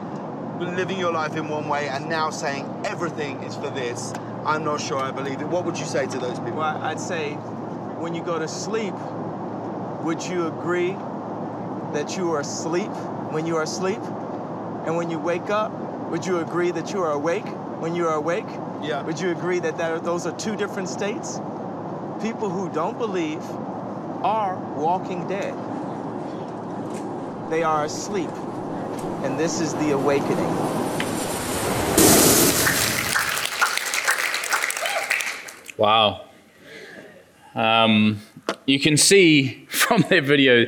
living 0.59 0.97
your 0.97 1.11
life 1.11 1.35
in 1.35 1.49
one 1.49 1.67
way 1.67 1.89
and 1.89 2.07
now 2.09 2.29
saying 2.29 2.65
everything 2.85 3.43
is 3.43 3.55
for 3.55 3.69
this. 3.69 4.13
I'm 4.45 4.63
not 4.63 4.79
sure 4.79 4.97
I 4.99 5.11
believe 5.11 5.41
it. 5.41 5.47
What 5.47 5.65
would 5.65 5.77
you 5.77 5.85
say 5.85 6.05
to 6.07 6.17
those 6.17 6.39
people? 6.39 6.59
Well, 6.59 6.77
I'd 6.81 6.99
say 6.99 7.33
when 7.33 8.13
you 8.13 8.23
go 8.23 8.39
to 8.39 8.47
sleep, 8.47 8.93
would 10.03 10.23
you 10.23 10.47
agree 10.47 10.95
that 11.93 12.15
you 12.15 12.31
are 12.31 12.39
asleep 12.41 12.91
when 13.31 13.45
you 13.45 13.55
are 13.57 13.63
asleep? 13.63 13.99
And 14.85 14.95
when 14.97 15.09
you 15.09 15.17
wake 15.19 15.49
up, 15.49 15.71
would 16.11 16.25
you 16.25 16.39
agree 16.39 16.71
that 16.71 16.93
you 16.93 17.01
are 17.01 17.11
awake 17.11 17.45
when 17.79 17.95
you 17.95 18.07
are 18.07 18.15
awake? 18.15 18.45
Yeah. 18.81 19.01
Would 19.03 19.19
you 19.19 19.31
agree 19.31 19.59
that, 19.59 19.77
that 19.77 19.91
are, 19.91 19.99
those 19.99 20.25
are 20.25 20.35
two 20.37 20.55
different 20.55 20.89
states? 20.89 21.39
People 22.21 22.49
who 22.49 22.69
don't 22.69 22.97
believe 22.97 23.41
are 24.23 24.55
walking 24.75 25.27
dead. 25.27 25.53
They 27.49 27.63
are 27.63 27.85
asleep. 27.85 28.31
And 29.23 29.39
this 29.39 29.59
is 29.61 29.73
the 29.75 29.91
awakening. 29.91 30.75
Wow. 35.77 36.21
Um, 37.53 38.21
you 38.65 38.79
can 38.79 38.97
see 38.97 39.65
from 39.69 40.05
that 40.09 40.23
video, 40.23 40.65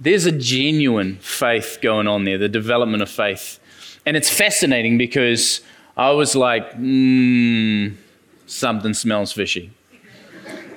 there's 0.00 0.26
a 0.26 0.32
genuine 0.32 1.16
faith 1.16 1.78
going 1.80 2.08
on 2.08 2.24
there, 2.24 2.38
the 2.38 2.48
development 2.48 3.02
of 3.02 3.10
faith. 3.10 3.58
And 4.04 4.16
it's 4.16 4.30
fascinating 4.30 4.98
because 4.98 5.60
I 5.96 6.10
was 6.10 6.34
like, 6.34 6.72
hmm, 6.74 7.88
something 8.46 8.94
smells 8.94 9.32
fishy. 9.32 9.70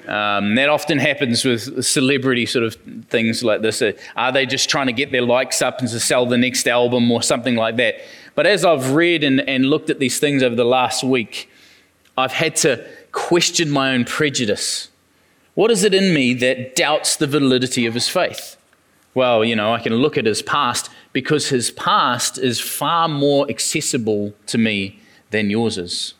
Um, 0.07 0.53
that 0.55 0.69
often 0.69 0.99
happens 0.99 1.43
with 1.43 1.83
celebrity 1.83 2.45
sort 2.45 2.63
of 2.63 2.75
things 3.09 3.43
like 3.43 3.61
this. 3.61 3.81
Uh, 3.81 3.93
Are 4.15 4.31
they 4.31 4.45
just 4.45 4.69
trying 4.69 4.85
to 4.85 4.93
get 4.93 5.11
their 5.11 5.23
likes 5.23 5.63
up 5.63 5.79
and 5.79 5.89
to 5.89 5.99
sell 5.99 6.27
the 6.27 6.37
next 6.37 6.67
album 6.67 7.09
or 7.09 7.23
something 7.23 7.55
like 7.55 7.77
that? 7.77 7.95
But 8.35 8.45
as 8.45 8.63
I've 8.63 8.91
read 8.91 9.23
and, 9.23 9.41
and 9.41 9.65
looked 9.65 9.89
at 9.89 9.99
these 9.99 10.19
things 10.19 10.43
over 10.43 10.55
the 10.55 10.65
last 10.65 11.03
week, 11.03 11.49
I've 12.17 12.33
had 12.33 12.55
to 12.57 12.85
question 13.13 13.71
my 13.71 13.93
own 13.93 14.05
prejudice. 14.05 14.89
What 15.55 15.71
is 15.71 15.83
it 15.83 15.93
in 15.93 16.13
me 16.13 16.33
that 16.35 16.75
doubts 16.75 17.15
the 17.15 17.27
validity 17.27 17.85
of 17.85 17.93
his 17.93 18.07
faith? 18.07 18.57
Well, 19.15 19.43
you 19.43 19.55
know, 19.55 19.73
I 19.73 19.79
can 19.79 19.95
look 19.95 20.17
at 20.17 20.25
his 20.25 20.41
past 20.41 20.91
because 21.13 21.47
his 21.47 21.71
past 21.71 22.37
is 22.37 22.59
far 22.59 23.07
more 23.07 23.49
accessible 23.49 24.33
to 24.47 24.57
me 24.57 24.99
than 25.31 25.49
yours 25.49 25.77
is, 25.77 26.13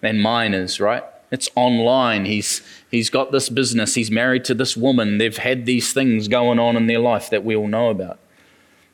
than 0.00 0.20
mine 0.20 0.54
is, 0.54 0.80
right? 0.80 1.04
It's 1.30 1.48
online. 1.56 2.26
He's, 2.26 2.62
he's 2.90 3.10
got 3.10 3.32
this 3.32 3.48
business. 3.48 3.94
He's 3.94 4.10
married 4.10 4.44
to 4.44 4.54
this 4.54 4.76
woman. 4.76 5.18
They've 5.18 5.36
had 5.36 5.66
these 5.66 5.92
things 5.92 6.28
going 6.28 6.58
on 6.58 6.76
in 6.76 6.86
their 6.86 7.00
life 7.00 7.30
that 7.30 7.44
we 7.44 7.56
all 7.56 7.66
know 7.66 7.90
about. 7.90 8.18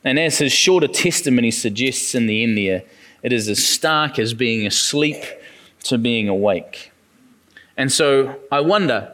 And 0.03 0.19
as 0.19 0.39
his 0.39 0.53
shorter 0.53 0.89
testimony 0.89 1.51
suggests 1.51 2.15
in 2.15 2.27
the 2.27 2.43
end 2.43 2.57
there, 2.57 2.85
it 3.23 3.33
is 3.33 3.49
as 3.49 3.63
stark 3.63 4.19
as 4.19 4.33
being 4.33 4.67
asleep 4.67 5.23
to 5.85 5.99
being 5.99 6.29
awake. 6.29 6.93
And 7.77 7.93
so 7.93 8.41
I 8.51 8.61
wonder 8.61 9.13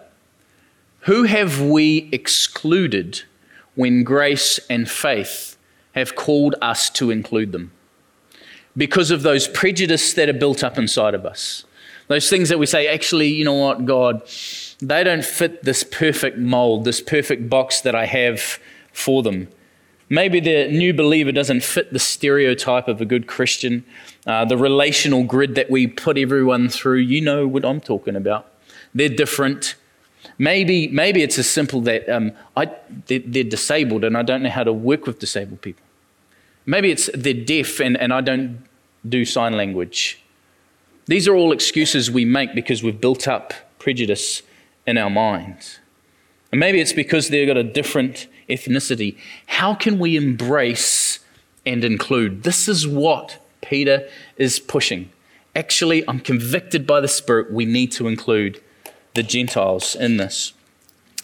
who 1.01 1.25
have 1.25 1.61
we 1.61 2.09
excluded 2.13 3.23
when 3.75 4.05
grace 4.05 4.59
and 4.71 4.89
faith 4.91 5.57
have 5.95 6.15
called 6.15 6.55
us 6.61 6.91
to 6.91 7.11
include 7.11 7.53
them? 7.53 7.73
Because 8.77 9.11
of 9.11 9.23
those 9.23 9.49
prejudices 9.49 10.15
that 10.15 10.29
are 10.29 10.35
built 10.35 10.63
up 10.63 10.77
inside 10.77 11.15
of 11.15 11.25
us. 11.25 11.65
Those 12.09 12.31
things 12.31 12.49
that 12.51 12.59
we 12.59 12.67
say, 12.67 12.87
actually, 12.87 13.29
you 13.29 13.45
know 13.45 13.55
what, 13.55 13.85
God, 13.85 14.23
they 14.81 15.03
don't 15.03 15.25
fit 15.25 15.65
this 15.65 15.83
perfect 15.83 16.39
mold, 16.39 16.85
this 16.85 17.01
perfect 17.01 17.49
box 17.49 17.81
that 17.81 17.95
I 17.95 18.07
have 18.07 18.59
for 18.93 19.23
them. 19.23 19.49
Maybe 20.09 20.39
the 20.39 20.69
new 20.69 20.95
believer 20.95 21.33
doesn't 21.33 21.65
fit 21.65 21.93
the 21.93 21.99
stereotype 21.99 22.87
of 22.87 23.01
a 23.01 23.05
good 23.05 23.27
Christian, 23.27 23.85
uh, 24.25 24.45
the 24.45 24.57
relational 24.57 25.25
grid 25.25 25.57
that 25.57 25.69
we 25.69 25.89
put 25.89 26.17
everyone 26.17 26.69
through. 26.69 26.99
You 26.99 27.21
know 27.21 27.49
what 27.49 27.65
I'm 27.65 27.81
talking 27.81 28.15
about. 28.15 28.47
They're 28.95 29.09
different. 29.09 29.75
Maybe, 30.39 30.87
maybe 30.89 31.23
it's 31.23 31.39
as 31.39 31.49
simple 31.49 31.81
that 31.83 32.09
um, 32.09 32.33
I, 32.57 32.71
they're, 33.07 33.19
they're 33.19 33.45
disabled 33.45 34.05
and 34.05 34.17
I 34.17 34.23
don't 34.23 34.43
know 34.43 34.51
how 34.51 34.63
to 34.63 34.73
work 34.73 35.07
with 35.07 35.19
disabled 35.19 35.61
people. 35.61 35.83
Maybe 36.67 36.91
it's 36.91 37.09
they're 37.15 37.33
deaf 37.33 37.81
and, 37.81 37.97
and 37.97 38.13
I 38.13 38.21
don't 38.21 38.65
do 39.09 39.25
sign 39.25 39.57
language. 39.57 40.21
These 41.07 41.29
are 41.29 41.35
all 41.35 41.53
excuses 41.53 42.11
we 42.11 42.25
make 42.25 42.55
because 42.55 42.83
we've 42.83 43.01
built 43.01 43.29
up 43.29 43.55
prejudice 43.79 44.43
in 44.87 44.99
our 44.99 45.11
minds. 45.11 45.79
And 46.51 46.59
maybe 46.59 46.81
it's 46.81 46.93
because 46.93 47.29
they've 47.29 47.47
got 47.47 47.57
a 47.57 47.63
different 47.63 48.27
ethnicity. 48.49 49.17
How 49.47 49.75
can 49.75 49.99
we 49.99 50.17
embrace 50.17 51.21
and 51.65 51.85
include? 51.85 52.43
This 52.43 52.69
is 52.69 52.87
what 52.87 53.39
Peter 53.61 54.09
is 54.37 54.59
pushing. 54.59 55.11
Actually, 55.55 56.07
I'm 56.09 56.21
convicted 56.21 56.87
by 56.87 57.01
the 57.01 57.09
Spirit, 57.09 57.53
we 57.53 57.65
need 57.65 57.93
to 57.93 58.09
include 58.09 58.61
the 59.15 59.23
Gentiles 59.23 59.95
in 59.95 60.17
this. 60.17 60.53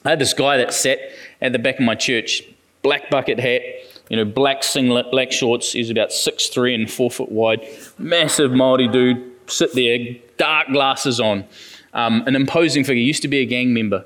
I 0.05 0.11
had 0.11 0.19
this 0.19 0.33
guy 0.33 0.57
that 0.57 0.73
sat 0.73 0.99
at 1.41 1.53
the 1.53 1.59
back 1.59 1.77
of 1.77 1.85
my 1.85 1.95
church, 1.95 2.43
black 2.83 3.11
bucket 3.11 3.39
hat, 3.39 3.63
you 4.13 4.19
know, 4.19 4.27
black 4.27 4.63
singlet, 4.63 5.11
black 5.11 5.33
shorts. 5.33 5.73
He's 5.73 5.89
about 5.89 6.13
six 6.13 6.49
three 6.49 6.75
and 6.75 6.89
four 6.89 7.11
foot 7.11 7.33
wide, 7.33 7.67
massive 7.99 8.53
Maori 8.53 8.87
dude. 8.87 9.33
Sit 9.47 9.75
there, 9.75 9.99
dark 10.37 10.69
glasses 10.69 11.19
on, 11.19 11.45
um, 11.95 12.23
an 12.27 12.37
imposing 12.37 12.85
figure. 12.85 13.03
Used 13.03 13.23
to 13.23 13.29
be 13.29 13.39
a 13.39 13.47
gang 13.47 13.73
member. 13.73 14.05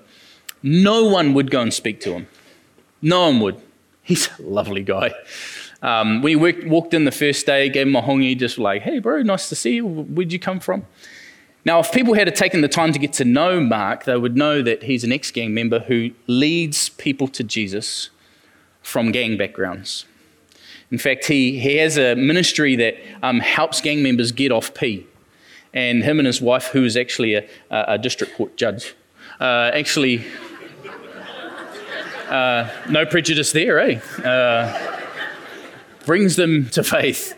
No 0.62 1.04
one 1.06 1.34
would 1.34 1.50
go 1.50 1.60
and 1.60 1.74
speak 1.74 2.00
to 2.02 2.12
him. 2.12 2.28
No 3.02 3.26
one 3.26 3.40
would. 3.40 3.60
He's 4.04 4.28
a 4.38 4.42
lovely 4.42 4.84
guy. 4.84 5.12
Um, 5.82 6.22
worked, 6.22 6.64
walked 6.68 6.94
in 6.94 7.04
the 7.04 7.10
first 7.10 7.44
day, 7.44 7.68
gave 7.68 7.88
him 7.88 7.96
a 7.96 8.02
hongi, 8.02 8.38
just 8.38 8.58
like, 8.58 8.82
hey, 8.82 9.00
bro, 9.00 9.22
nice 9.22 9.48
to 9.48 9.56
see 9.56 9.74
you. 9.74 9.86
Where'd 9.86 10.32
you 10.32 10.38
come 10.38 10.60
from? 10.60 10.86
Now, 11.64 11.80
if 11.80 11.90
people 11.90 12.14
had 12.14 12.32
taken 12.36 12.60
the 12.60 12.68
time 12.68 12.92
to 12.92 12.98
get 13.00 13.12
to 13.14 13.24
know 13.24 13.60
Mark, 13.60 14.04
they 14.04 14.16
would 14.16 14.36
know 14.36 14.62
that 14.62 14.84
he's 14.84 15.02
an 15.02 15.10
ex 15.10 15.32
gang 15.32 15.52
member 15.52 15.80
who 15.80 16.12
leads 16.28 16.90
people 16.90 17.26
to 17.28 17.42
Jesus 17.42 18.10
from 18.86 19.10
gang 19.10 19.36
backgrounds. 19.36 20.04
In 20.92 20.98
fact, 20.98 21.26
he, 21.26 21.58
he 21.58 21.76
has 21.78 21.98
a 21.98 22.14
ministry 22.14 22.76
that 22.76 22.94
um, 23.20 23.40
helps 23.40 23.80
gang 23.80 24.00
members 24.00 24.30
get 24.30 24.52
off 24.52 24.74
P. 24.74 25.04
And 25.74 26.04
him 26.04 26.20
and 26.20 26.26
his 26.26 26.40
wife, 26.40 26.68
who 26.68 26.84
is 26.84 26.96
actually 26.96 27.34
a, 27.34 27.48
a 27.68 27.98
district 27.98 28.36
court 28.36 28.56
judge, 28.56 28.94
uh, 29.40 29.72
actually, 29.74 30.24
uh, 32.28 32.70
no 32.88 33.04
prejudice 33.04 33.50
there, 33.50 33.80
eh? 33.80 33.98
Uh, 34.24 35.02
brings 36.06 36.36
them 36.36 36.70
to 36.70 36.84
faith. 36.84 37.36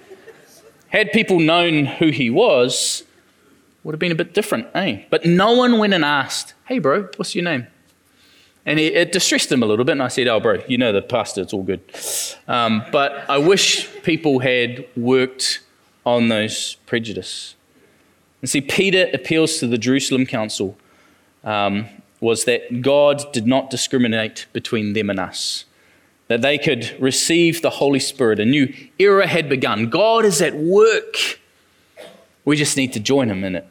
Had 0.88 1.12
people 1.12 1.40
known 1.40 1.86
who 1.86 2.10
he 2.10 2.28
was, 2.28 3.04
would 3.84 3.94
have 3.94 4.00
been 4.00 4.12
a 4.12 4.16
bit 4.22 4.34
different, 4.34 4.66
eh? 4.74 5.04
But 5.08 5.24
no 5.24 5.52
one 5.52 5.78
went 5.78 5.94
and 5.94 6.04
asked, 6.04 6.52
hey, 6.66 6.78
bro, 6.78 7.08
what's 7.16 7.34
your 7.34 7.44
name? 7.44 7.68
And 8.68 8.78
it, 8.78 8.92
it 8.92 9.12
distressed 9.12 9.50
him 9.50 9.62
a 9.62 9.66
little 9.66 9.86
bit, 9.86 9.92
and 9.92 10.02
I 10.02 10.08
said, 10.08 10.28
oh, 10.28 10.40
bro, 10.40 10.62
you 10.68 10.76
know 10.76 10.92
the 10.92 11.00
pastor, 11.00 11.40
it's 11.40 11.54
all 11.54 11.62
good. 11.62 11.80
Um, 12.46 12.84
but 12.92 13.24
I 13.30 13.38
wish 13.38 13.88
people 14.02 14.40
had 14.40 14.86
worked 14.94 15.60
on 16.04 16.28
those 16.28 16.74
prejudice. 16.84 17.54
And 18.42 18.50
see, 18.50 18.60
Peter 18.60 19.08
appeals 19.14 19.56
to 19.60 19.66
the 19.66 19.78
Jerusalem 19.78 20.26
council 20.26 20.76
um, 21.44 21.86
was 22.20 22.44
that 22.44 22.82
God 22.82 23.32
did 23.32 23.46
not 23.46 23.70
discriminate 23.70 24.44
between 24.52 24.92
them 24.92 25.08
and 25.08 25.18
us, 25.18 25.64
that 26.26 26.42
they 26.42 26.58
could 26.58 26.94
receive 27.00 27.62
the 27.62 27.70
Holy 27.70 28.00
Spirit. 28.00 28.38
A 28.38 28.44
new 28.44 28.70
era 28.98 29.26
had 29.26 29.48
begun. 29.48 29.88
God 29.88 30.26
is 30.26 30.42
at 30.42 30.54
work. 30.54 31.40
We 32.44 32.54
just 32.54 32.76
need 32.76 32.92
to 32.92 33.00
join 33.00 33.30
Him 33.30 33.44
in 33.44 33.56
it. 33.56 33.66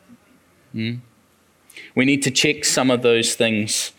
Hmm? 0.72 0.94
We 1.94 2.04
need 2.04 2.24
to 2.24 2.32
check 2.32 2.66
some 2.66 2.90
of 2.90 3.04
those 3.04 3.36
things 3.36 3.92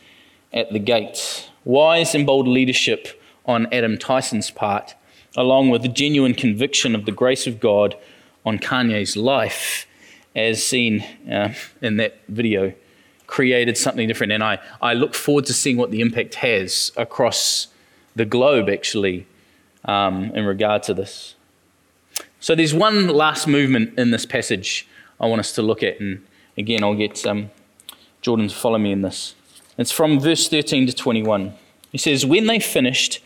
at 0.52 0.72
the 0.72 0.78
gates. 0.78 1.48
Wise 1.64 2.14
and 2.14 2.26
bold 2.26 2.48
leadership 2.48 3.20
on 3.44 3.66
Adam 3.72 3.98
Tyson's 3.98 4.50
part, 4.50 4.94
along 5.36 5.70
with 5.70 5.82
the 5.82 5.88
genuine 5.88 6.34
conviction 6.34 6.94
of 6.94 7.04
the 7.04 7.12
grace 7.12 7.46
of 7.46 7.60
God 7.60 7.96
on 8.44 8.58
Kanye's 8.58 9.16
life, 9.16 9.86
as 10.34 10.62
seen 10.62 11.00
uh, 11.30 11.54
in 11.82 11.96
that 11.96 12.20
video, 12.28 12.72
created 13.26 13.76
something 13.76 14.08
different. 14.08 14.32
And 14.32 14.42
I, 14.42 14.58
I 14.80 14.94
look 14.94 15.14
forward 15.14 15.46
to 15.46 15.52
seeing 15.52 15.76
what 15.76 15.90
the 15.90 16.00
impact 16.00 16.36
has 16.36 16.92
across 16.96 17.68
the 18.16 18.24
globe, 18.24 18.68
actually, 18.68 19.26
um, 19.84 20.24
in 20.34 20.44
regard 20.44 20.82
to 20.84 20.94
this. 20.94 21.34
So 22.40 22.54
there's 22.54 22.74
one 22.74 23.08
last 23.08 23.46
movement 23.46 23.98
in 23.98 24.10
this 24.10 24.24
passage 24.24 24.86
I 25.20 25.26
want 25.26 25.40
us 25.40 25.52
to 25.52 25.62
look 25.62 25.82
at. 25.82 26.00
And 26.00 26.24
again, 26.56 26.84
I'll 26.84 26.94
get 26.94 27.26
um, 27.26 27.50
Jordan 28.22 28.48
to 28.48 28.54
follow 28.54 28.78
me 28.78 28.92
in 28.92 29.02
this. 29.02 29.34
It's 29.78 29.92
from 29.92 30.18
verse 30.18 30.48
13 30.48 30.88
to 30.88 30.92
21. 30.92 31.54
He 31.92 31.98
says, 31.98 32.26
When 32.26 32.46
they 32.46 32.58
finished, 32.58 33.22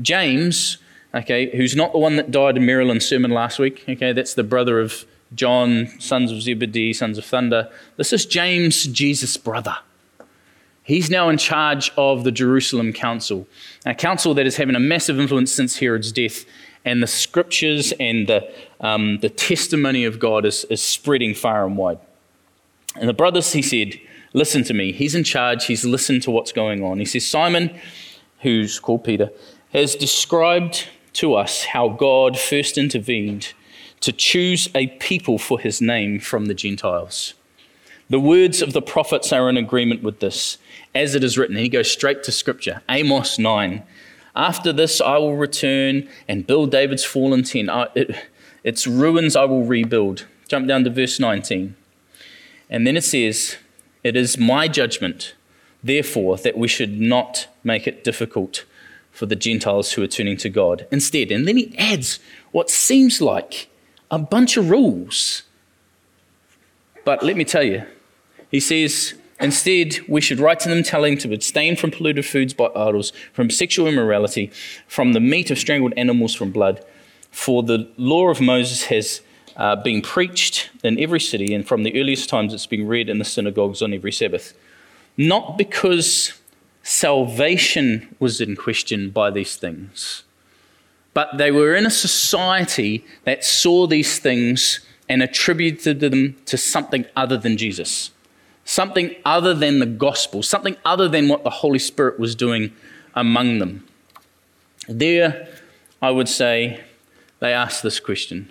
James, 0.00 0.78
okay, 1.12 1.54
who's 1.56 1.74
not 1.74 1.92
the 1.92 1.98
one 1.98 2.16
that 2.16 2.30
died 2.30 2.56
in 2.56 2.64
Maryland's 2.64 3.06
sermon 3.06 3.32
last 3.32 3.58
week. 3.58 3.84
Okay, 3.88 4.12
that's 4.12 4.34
the 4.34 4.44
brother 4.44 4.80
of 4.80 5.04
John, 5.34 5.88
sons 5.98 6.30
of 6.30 6.40
Zebedee, 6.40 6.92
sons 6.92 7.18
of 7.18 7.24
thunder. 7.24 7.68
This 7.96 8.12
is 8.12 8.24
James, 8.24 8.84
Jesus' 8.84 9.36
brother. 9.36 9.76
He's 10.84 11.10
now 11.10 11.28
in 11.28 11.36
charge 11.36 11.90
of 11.96 12.22
the 12.22 12.30
Jerusalem 12.30 12.92
Council, 12.92 13.48
a 13.84 13.92
council 13.92 14.34
that 14.34 14.46
is 14.46 14.56
having 14.56 14.76
a 14.76 14.80
massive 14.80 15.18
influence 15.18 15.52
since 15.52 15.78
Herod's 15.78 16.12
death. 16.12 16.44
And 16.84 17.02
the 17.02 17.08
scriptures 17.08 17.92
and 17.98 18.28
the, 18.28 18.48
um, 18.80 19.18
the 19.18 19.28
testimony 19.28 20.04
of 20.04 20.20
God 20.20 20.46
is, 20.46 20.64
is 20.66 20.80
spreading 20.80 21.34
far 21.34 21.66
and 21.66 21.76
wide. 21.76 21.98
And 22.94 23.08
the 23.08 23.12
brothers, 23.12 23.52
he 23.52 23.62
said, 23.62 24.00
Listen 24.36 24.62
to 24.64 24.74
me. 24.74 24.92
He's 24.92 25.14
in 25.14 25.24
charge. 25.24 25.64
He's 25.64 25.82
listened 25.82 26.22
to 26.24 26.30
what's 26.30 26.52
going 26.52 26.84
on. 26.84 26.98
He 26.98 27.06
says, 27.06 27.26
Simon, 27.26 27.74
who's 28.42 28.78
called 28.78 29.02
Peter, 29.02 29.30
has 29.72 29.94
described 29.94 30.88
to 31.14 31.34
us 31.34 31.64
how 31.64 31.88
God 31.88 32.38
first 32.38 32.76
intervened 32.76 33.54
to 34.00 34.12
choose 34.12 34.68
a 34.74 34.88
people 34.88 35.38
for 35.38 35.58
his 35.58 35.80
name 35.80 36.20
from 36.20 36.46
the 36.46 36.54
Gentiles. 36.54 37.32
The 38.10 38.20
words 38.20 38.60
of 38.60 38.74
the 38.74 38.82
prophets 38.82 39.32
are 39.32 39.48
in 39.48 39.56
agreement 39.56 40.02
with 40.02 40.20
this, 40.20 40.58
as 40.94 41.14
it 41.14 41.24
is 41.24 41.38
written. 41.38 41.56
He 41.56 41.70
goes 41.70 41.90
straight 41.90 42.22
to 42.24 42.30
scripture. 42.30 42.82
Amos 42.90 43.38
9. 43.38 43.82
After 44.36 44.70
this, 44.70 45.00
I 45.00 45.16
will 45.16 45.38
return 45.38 46.10
and 46.28 46.46
build 46.46 46.70
David's 46.70 47.06
fallen 47.06 47.42
tent. 47.42 47.70
it, 47.94 48.14
its 48.62 48.86
ruins 48.86 49.34
I 49.34 49.46
will 49.46 49.64
rebuild. 49.64 50.26
Jump 50.46 50.68
down 50.68 50.84
to 50.84 50.90
verse 50.90 51.18
19. 51.18 51.74
And 52.68 52.86
then 52.86 52.98
it 52.98 53.04
says, 53.04 53.56
It 54.06 54.14
is 54.14 54.38
my 54.38 54.68
judgment, 54.68 55.34
therefore, 55.82 56.36
that 56.36 56.56
we 56.56 56.68
should 56.68 57.00
not 57.00 57.48
make 57.64 57.88
it 57.88 58.04
difficult 58.04 58.64
for 59.10 59.26
the 59.26 59.34
Gentiles 59.34 59.92
who 59.92 60.02
are 60.04 60.06
turning 60.06 60.36
to 60.36 60.48
God. 60.48 60.86
Instead, 60.92 61.32
and 61.32 61.48
then 61.48 61.56
he 61.56 61.76
adds 61.76 62.20
what 62.52 62.70
seems 62.70 63.20
like 63.20 63.68
a 64.08 64.20
bunch 64.20 64.56
of 64.56 64.70
rules. 64.70 65.42
But 67.04 67.24
let 67.24 67.36
me 67.36 67.44
tell 67.44 67.64
you, 67.64 67.82
he 68.48 68.60
says, 68.60 69.14
Instead, 69.40 69.98
we 70.06 70.20
should 70.20 70.38
write 70.38 70.60
to 70.60 70.68
them 70.68 70.84
telling 70.84 71.18
to 71.18 71.34
abstain 71.34 71.74
from 71.74 71.90
polluted 71.90 72.24
foods 72.24 72.54
by 72.54 72.68
idols, 72.76 73.12
from 73.32 73.50
sexual 73.50 73.88
immorality, 73.88 74.52
from 74.86 75.14
the 75.14 75.20
meat 75.20 75.50
of 75.50 75.58
strangled 75.58 75.94
animals, 75.96 76.32
from 76.32 76.52
blood. 76.52 76.80
For 77.32 77.64
the 77.64 77.90
law 77.96 78.28
of 78.28 78.40
Moses 78.40 78.84
has 78.84 79.20
uh, 79.56 79.76
been 79.76 80.02
preached 80.02 80.70
in 80.84 80.98
every 81.00 81.20
city, 81.20 81.54
and 81.54 81.66
from 81.66 81.82
the 81.82 81.98
earliest 82.00 82.28
times 82.28 82.52
it's 82.52 82.66
been 82.66 82.86
read 82.86 83.08
in 83.08 83.18
the 83.18 83.24
synagogues 83.24 83.82
on 83.82 83.92
every 83.92 84.12
Sabbath. 84.12 84.54
Not 85.16 85.56
because 85.56 86.32
salvation 86.82 88.14
was 88.18 88.40
in 88.40 88.54
question 88.54 89.10
by 89.10 89.30
these 89.30 89.56
things, 89.56 90.24
but 91.14 91.38
they 91.38 91.50
were 91.50 91.74
in 91.74 91.86
a 91.86 91.90
society 91.90 93.04
that 93.24 93.44
saw 93.44 93.86
these 93.86 94.18
things 94.18 94.80
and 95.08 95.22
attributed 95.22 96.00
them 96.00 96.36
to 96.44 96.56
something 96.56 97.06
other 97.16 97.36
than 97.36 97.56
Jesus 97.56 98.10
something 98.66 99.14
other 99.24 99.54
than 99.54 99.78
the 99.78 99.86
gospel, 99.86 100.42
something 100.42 100.76
other 100.84 101.08
than 101.08 101.28
what 101.28 101.44
the 101.44 101.50
Holy 101.50 101.78
Spirit 101.78 102.18
was 102.18 102.34
doing 102.34 102.72
among 103.14 103.60
them. 103.60 103.86
There, 104.88 105.48
I 106.02 106.10
would 106.10 106.28
say, 106.28 106.84
they 107.38 107.52
asked 107.52 107.82
this 107.82 108.00
question 108.00 108.50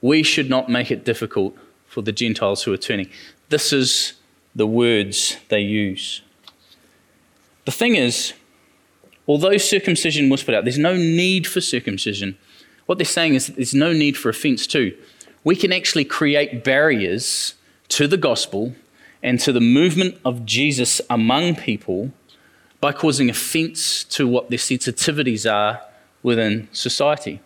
We 0.00 0.22
should 0.22 0.48
not 0.48 0.68
make 0.68 0.90
it 0.90 1.04
difficult 1.04 1.56
for 1.86 2.02
the 2.02 2.12
Gentiles 2.12 2.62
who 2.62 2.72
are 2.72 2.78
turning. 2.78 3.10
This 3.48 3.72
is 3.72 4.14
the 4.54 4.66
words 4.66 5.36
they 5.48 5.60
use. 5.60 6.22
The 7.64 7.72
thing 7.72 7.96
is, 7.96 8.32
although 9.26 9.56
circumcision 9.56 10.28
was 10.28 10.42
put 10.42 10.54
out, 10.54 10.64
there's 10.64 10.78
no 10.78 10.96
need 10.96 11.46
for 11.46 11.60
circumcision. 11.60 12.38
What 12.86 12.98
they're 12.98 13.04
saying 13.04 13.34
is 13.34 13.46
that 13.46 13.56
there's 13.56 13.74
no 13.74 13.92
need 13.92 14.16
for 14.16 14.28
offense, 14.28 14.66
too. 14.66 14.96
We 15.44 15.56
can 15.56 15.72
actually 15.72 16.04
create 16.04 16.64
barriers 16.64 17.54
to 17.88 18.06
the 18.06 18.16
gospel 18.16 18.74
and 19.22 19.40
to 19.40 19.52
the 19.52 19.60
movement 19.60 20.18
of 20.24 20.46
Jesus 20.46 21.00
among 21.10 21.56
people 21.56 22.12
by 22.80 22.92
causing 22.92 23.28
offense 23.28 24.04
to 24.04 24.26
what 24.26 24.50
their 24.50 24.58
sensitivities 24.58 25.50
are 25.50 25.82
within 26.22 26.68
society. 26.72 27.40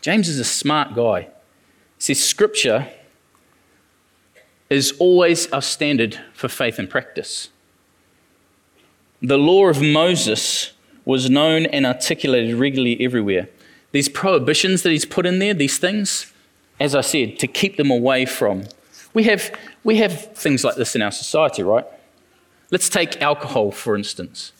James 0.00 0.28
is 0.28 0.38
a 0.38 0.44
smart 0.44 0.94
guy. 0.94 1.28
Says 2.00 2.20
scripture 2.22 2.88
is 4.68 4.92
always 4.98 5.50
our 5.52 5.62
standard 5.62 6.18
for 6.34 6.48
faith 6.48 6.78
and 6.80 6.90
practice. 6.90 7.50
The 9.22 9.38
law 9.38 9.68
of 9.68 9.80
Moses 9.80 10.72
was 11.04 11.30
known 11.30 11.66
and 11.66 11.86
articulated 11.86 12.56
regularly 12.56 13.00
everywhere. 13.00 13.48
These 13.92 14.08
prohibitions 14.08 14.82
that 14.82 14.90
he's 14.90 15.04
put 15.04 15.26
in 15.26 15.38
there, 15.38 15.54
these 15.54 15.78
things, 15.78 16.32
as 16.80 16.94
I 16.94 17.02
said, 17.02 17.38
to 17.38 17.46
keep 17.46 17.76
them 17.76 17.90
away 17.90 18.26
from 18.26 18.64
we 19.12 19.24
have, 19.24 19.52
we 19.82 19.96
have 19.96 20.36
things 20.36 20.64
like 20.64 20.76
this 20.76 20.94
in 20.94 21.02
our 21.02 21.10
society, 21.10 21.62
right? 21.62 21.84
Let's 22.70 22.88
take 22.88 23.20
alcohol, 23.20 23.72
for 23.72 23.96
instance. 23.96 24.52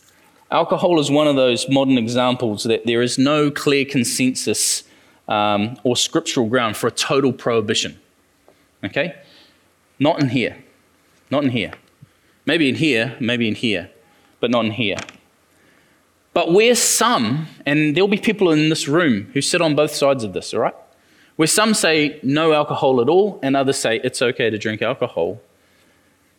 Alcohol 0.51 0.99
is 0.99 1.11
one 1.11 1.29
of 1.29 1.37
those 1.37 1.69
modern 1.69 1.97
examples 1.97 2.65
that 2.65 2.85
there 2.85 3.03
is 3.03 3.19
no 3.19 3.51
clear 3.51 3.85
consensus 3.85 4.83
um, 5.31 5.79
or 5.85 5.97
scriptural 5.97 6.49
ground 6.49 6.77
for 6.77 6.89
a 6.89 6.91
total 6.91 7.33
prohibition. 7.33 7.99
Okay? 8.85 9.15
Not 9.99 10.21
in 10.21 10.29
here. 10.29 10.63
Not 11.31 11.45
in 11.45 11.51
here. 11.51 11.73
Maybe 12.45 12.69
in 12.69 12.75
here, 12.75 13.17
maybe 13.21 13.49
in 13.49 13.55
here, 13.55 13.91
but 14.41 14.51
not 14.51 14.67
in 14.67 14.73
here. 14.73 14.97
But 16.35 16.53
where 16.53 16.75
some, 16.75 17.47
and 17.65 17.97
there'll 17.97 18.09
be 18.09 18.19
people 18.19 18.51
in 18.51 18.69
this 18.69 18.87
room 18.87 19.31
who 19.33 19.41
sit 19.41 19.63
on 19.63 19.75
both 19.75 19.95
sides 19.95 20.25
of 20.25 20.35
this, 20.35 20.53
all 20.53 20.61
right? 20.61 20.75
where 21.41 21.47
some 21.47 21.73
say 21.73 22.21
no 22.23 22.53
alcohol 22.53 23.01
at 23.01 23.09
all 23.09 23.41
and 23.43 23.57
others 23.57 23.79
say 23.79 23.99
it's 24.05 24.21
okay 24.21 24.51
to 24.51 24.59
drink 24.59 24.83
alcohol, 24.83 25.41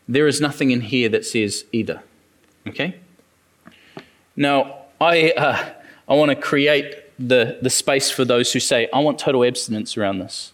there 0.08 0.28
is 0.28 0.40
nothing 0.40 0.70
in 0.70 0.80
here 0.80 1.10
that 1.10 1.26
says 1.26 1.66
either. 1.72 2.04
Okay? 2.68 3.00
Now, 4.36 4.82
I, 5.00 5.32
uh, 5.32 5.72
I 6.08 6.14
want 6.14 6.30
to 6.30 6.36
create 6.36 7.11
the, 7.28 7.60
the 7.62 7.70
space 7.70 8.10
for 8.10 8.26
those 8.26 8.54
who 8.54 8.60
say, 8.60 8.90
I 8.94 9.00
want 9.00 9.20
total 9.20 9.44
abstinence 9.44 9.98
around 9.98 10.20
this. 10.20 10.54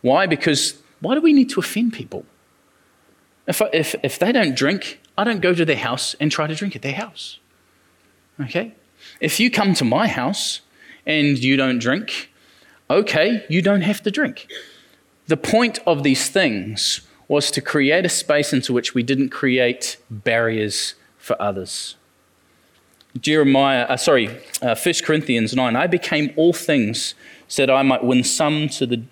Why? 0.00 0.26
Because 0.26 0.82
why 1.00 1.14
do 1.14 1.20
we 1.20 1.32
need 1.32 1.50
to 1.50 1.60
offend 1.60 1.92
people? 1.92 2.24
If, 3.46 3.60
I, 3.60 3.68
if, 3.72 3.94
if 4.02 4.18
they 4.18 4.32
don't 4.32 4.56
drink, 4.56 5.00
I 5.16 5.24
don't 5.24 5.40
go 5.40 5.54
to 5.54 5.64
their 5.64 5.76
house 5.76 6.14
and 6.20 6.30
try 6.30 6.46
to 6.46 6.54
drink 6.54 6.74
at 6.74 6.82
their 6.82 6.94
house. 6.94 7.38
Okay? 8.40 8.74
If 9.20 9.38
you 9.38 9.50
come 9.50 9.74
to 9.74 9.84
my 9.84 10.08
house 10.08 10.60
and 11.06 11.38
you 11.38 11.56
don't 11.56 11.78
drink, 11.78 12.32
okay, 12.90 13.44
you 13.48 13.62
don't 13.62 13.82
have 13.82 14.02
to 14.02 14.10
drink. 14.10 14.48
The 15.26 15.36
point 15.36 15.78
of 15.86 16.02
these 16.02 16.28
things 16.28 17.00
was 17.28 17.50
to 17.52 17.60
create 17.60 18.04
a 18.04 18.08
space 18.08 18.52
into 18.52 18.72
which 18.72 18.94
we 18.94 19.02
didn't 19.02 19.30
create 19.30 19.96
barriers 20.10 20.94
for 21.16 21.40
others. 21.40 21.96
Jeremiah, 23.20 23.82
uh, 23.82 23.96
sorry, 23.96 24.28
uh, 24.60 24.74
1 24.74 24.94
Corinthians 25.04 25.54
9, 25.54 25.76
I 25.76 25.86
became 25.86 26.32
all 26.36 26.52
things 26.52 27.14
so 27.46 27.66
that 27.66 27.72
I 27.72 27.82
might 27.82 28.02
win 28.02 28.24
some 28.24 28.68
to 28.70 28.86
the, 28.86 29.02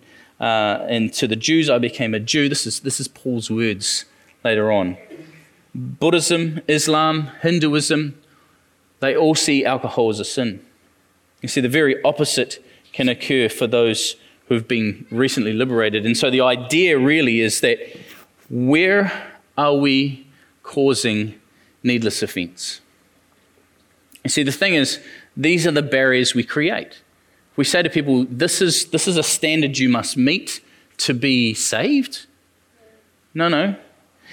uh, 0.41 0.85
and 0.89 1.13
to 1.15 1.29
the 1.29 1.37
Jews 1.37 1.71
I 1.71 1.79
became 1.79 2.15
a 2.15 2.21
Jew. 2.21 2.49
This 2.49 2.67
is, 2.67 2.81
this 2.81 2.99
is 2.99 3.07
Paul's 3.07 3.51
words 3.51 4.05
later 4.45 4.73
on. 4.73 4.97
Buddhism, 5.75 6.61
Islam, 6.69 7.31
Hinduism, 7.43 8.19
they 9.01 9.17
all 9.17 9.35
see 9.35 9.65
alcohol 9.65 10.11
as 10.11 10.21
a 10.21 10.25
sin. 10.25 10.65
You 11.41 11.49
see, 11.49 11.61
the 11.61 11.69
very 11.69 12.03
opposite 12.03 12.65
can 12.93 13.09
occur 13.09 13.49
for 13.49 13.67
those 13.67 14.17
who've 14.49 14.67
been 14.69 15.07
recently 15.11 15.53
liberated. 15.53 16.05
And 16.05 16.17
so 16.17 16.31
the 16.31 16.41
idea 16.41 16.99
really 16.99 17.41
is 17.41 17.61
that 17.61 17.79
where 18.51 19.13
are 19.57 19.77
we 19.77 20.27
causing 20.63 21.41
needless 21.83 22.23
offense? 22.23 22.81
You 24.25 24.31
see, 24.31 24.43
the 24.43 24.53
thing 24.53 24.75
is, 24.75 25.01
these 25.37 25.67
are 25.67 25.73
the 25.73 25.83
barriers 25.83 26.35
we 26.35 26.45
create. 26.45 27.03
We 27.57 27.65
say 27.65 27.83
to 27.83 27.91
people, 27.91 28.25
this 28.29 28.63
is, 28.63 28.87
this 28.87 29.09
is 29.09 29.17
a 29.17 29.23
standard 29.23 29.79
you 29.79 29.89
must 29.89 30.17
meet 30.17 30.61
to 30.99 31.15
be 31.15 31.55
saved. 31.55 32.27
No, 33.35 33.49
no. 33.49 33.77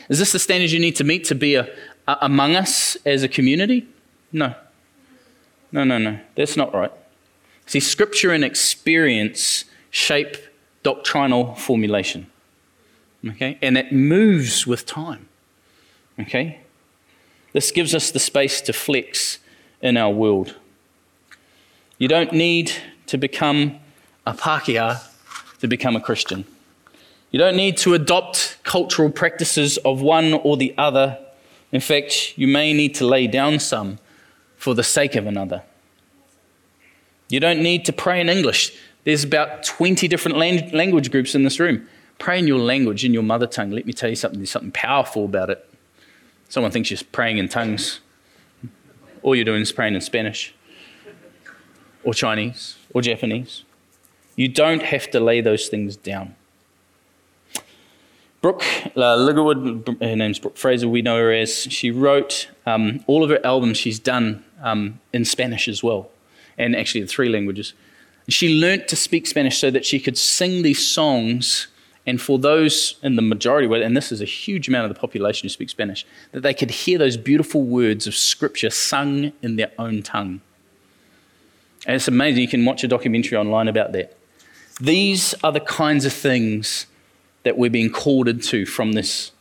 Is 0.10 0.20
this 0.20 0.32
the 0.32 0.40
standard 0.40 0.72
you 0.72 0.80
need 0.80 0.96
to 0.98 1.04
meet 1.04 1.26
to 1.26 1.36
be 1.36 1.56
a, 1.56 1.68
a, 2.08 2.18
among 2.22 2.56
us 2.56 2.98
as 3.06 3.24
a 3.24 3.28
community? 3.28 3.88
No. 4.32 4.54
No, 5.72 5.84
no, 5.84 5.98
no. 5.98 6.20
That's 6.36 6.56
not 6.56 6.74
right. 6.74 6.92
See, 7.66 7.80
scripture 7.80 8.32
and 8.32 8.44
experience 8.44 9.66
shape 9.92 10.38
doctrinal 10.84 11.56
formulation. 11.56 12.28
Okay? 13.28 13.58
And 13.62 13.78
it 13.78 13.92
moves 13.92 14.66
with 14.66 14.86
time. 14.86 15.28
Okay? 16.20 16.62
This 17.54 17.72
gives 17.72 17.94
us 17.94 18.12
the 18.12 18.20
space 18.20 18.62
to 18.62 18.74
flex 18.74 19.40
in 19.82 19.98
our 19.98 20.12
world. 20.12 20.56
You 21.98 22.08
don't 22.08 22.32
need 22.32 22.72
to 23.08 23.18
become 23.18 23.80
a 24.26 24.34
Pākehā 24.34 25.04
to 25.60 25.68
become 25.68 25.96
a 25.96 26.02
Christian. 26.02 26.46
You 27.32 27.40
don't 27.40 27.56
need 27.56 27.78
to 27.78 27.94
adopt 27.94 28.58
cultural 28.64 29.10
practices 29.10 29.78
of 29.80 30.02
one 30.02 30.34
or 30.34 30.58
the 30.58 30.74
other. 30.78 31.18
In 31.72 31.82
fact, 31.82 32.38
you 32.38 32.48
may 32.48 32.74
need 32.74 32.96
to 32.96 33.06
lay 33.06 33.28
down 33.28 33.60
some 33.60 34.00
for 34.58 34.74
the 34.74 34.84
sake 34.84 35.16
of 35.16 35.28
another. 35.28 35.64
You 37.30 37.40
don't 37.40 37.62
need 37.62 37.86
to 37.86 37.94
pray 37.94 38.20
in 38.20 38.30
English. 38.30 38.74
There's 39.04 39.24
about 39.24 39.64
20 39.64 40.08
different 40.08 40.38
language 40.38 41.12
groups 41.12 41.36
in 41.36 41.44
this 41.44 41.60
room. 41.60 41.88
Pray 42.18 42.40
in 42.40 42.48
your 42.48 42.60
language, 42.60 43.06
in 43.06 43.14
your 43.14 43.24
mother 43.24 43.48
tongue. 43.48 43.72
Let 43.72 43.86
me 43.86 43.94
tell 43.94 44.10
you 44.10 44.16
something, 44.16 44.40
there's 44.40 44.52
something 44.52 44.72
powerful 44.72 45.26
about 45.26 45.50
it. 45.50 45.66
Someone 46.50 46.72
thinks 46.72 46.90
you're 46.90 47.00
praying 47.12 47.38
in 47.38 47.48
tongues. 47.48 48.00
All 49.22 49.36
you're 49.36 49.46
doing 49.46 49.62
is 49.62 49.72
praying 49.72 49.96
in 49.96 50.02
Spanish 50.02 50.54
or 52.04 52.14
Chinese 52.14 52.78
or 52.94 53.02
Japanese. 53.02 53.64
You 54.36 54.48
don't 54.48 54.84
have 54.84 55.10
to 55.12 55.20
lay 55.20 55.42
those 55.42 55.68
things 55.68 55.96
down. 55.96 56.36
Brooke 58.42 58.64
uh, 58.96 59.18
her 59.18 60.16
name's 60.16 60.40
Brooke 60.40 60.56
Fraser, 60.56 60.88
we 60.88 61.02
know 61.02 61.18
her 61.18 61.34
as, 61.34 61.64
she 61.64 61.92
wrote 61.92 62.50
um, 62.66 63.04
all 63.06 63.24
of 63.24 63.30
her 63.30 63.40
albums 63.46 63.78
she's 63.78 64.00
done 64.00 64.46
um, 64.62 65.00
in 65.12 65.26
Spanish 65.26 65.68
as 65.68 65.84
well, 65.84 66.10
and 66.58 66.74
actually 66.76 67.02
in 67.02 67.08
three 67.08 67.28
languages. 67.28 67.74
She 68.30 68.48
learnt 68.62 68.88
to 68.90 68.96
speak 68.96 69.28
Spanish 69.28 69.58
so 69.58 69.72
that 69.72 69.86
she 69.86 70.00
could 70.00 70.18
sing 70.18 70.62
these 70.62 70.86
songs, 70.88 71.68
and 72.06 72.22
for 72.22 72.40
those 72.40 72.96
in 73.04 73.16
the 73.16 73.22
majority, 73.22 73.72
and 73.84 73.96
this 73.96 74.12
is 74.12 74.22
a 74.22 74.26
huge 74.26 74.68
amount 74.68 74.90
of 74.90 74.94
the 74.94 75.00
population 75.00 75.46
who 75.46 75.50
speak 75.50 75.70
Spanish, 75.70 76.06
that 76.32 76.42
they 76.42 76.54
could 76.54 76.72
hear 76.72 76.98
those 76.98 77.18
beautiful 77.18 77.62
words 77.64 78.08
of 78.08 78.16
Scripture 78.16 78.70
sung 78.70 79.32
in 79.42 79.58
their 79.58 79.72
own 79.78 80.02
tongue. 80.02 80.42
And 81.86 81.96
it's 81.96 82.08
amazing. 82.08 82.42
You 82.42 82.48
can 82.48 82.66
watch 82.66 82.84
a 82.84 82.88
documentary 82.88 83.38
online 83.38 83.68
about 83.68 83.92
that. 83.94 84.18
These 84.82 85.36
are 85.44 85.52
the 85.52 85.60
kinds 85.60 86.06
of 86.06 86.14
things 86.14 86.88
that 87.44 87.58
we're 87.58 87.70
being 87.70 87.92
called 87.92 88.28
into 88.28 88.66
from 88.66 88.94
this, 88.94 89.32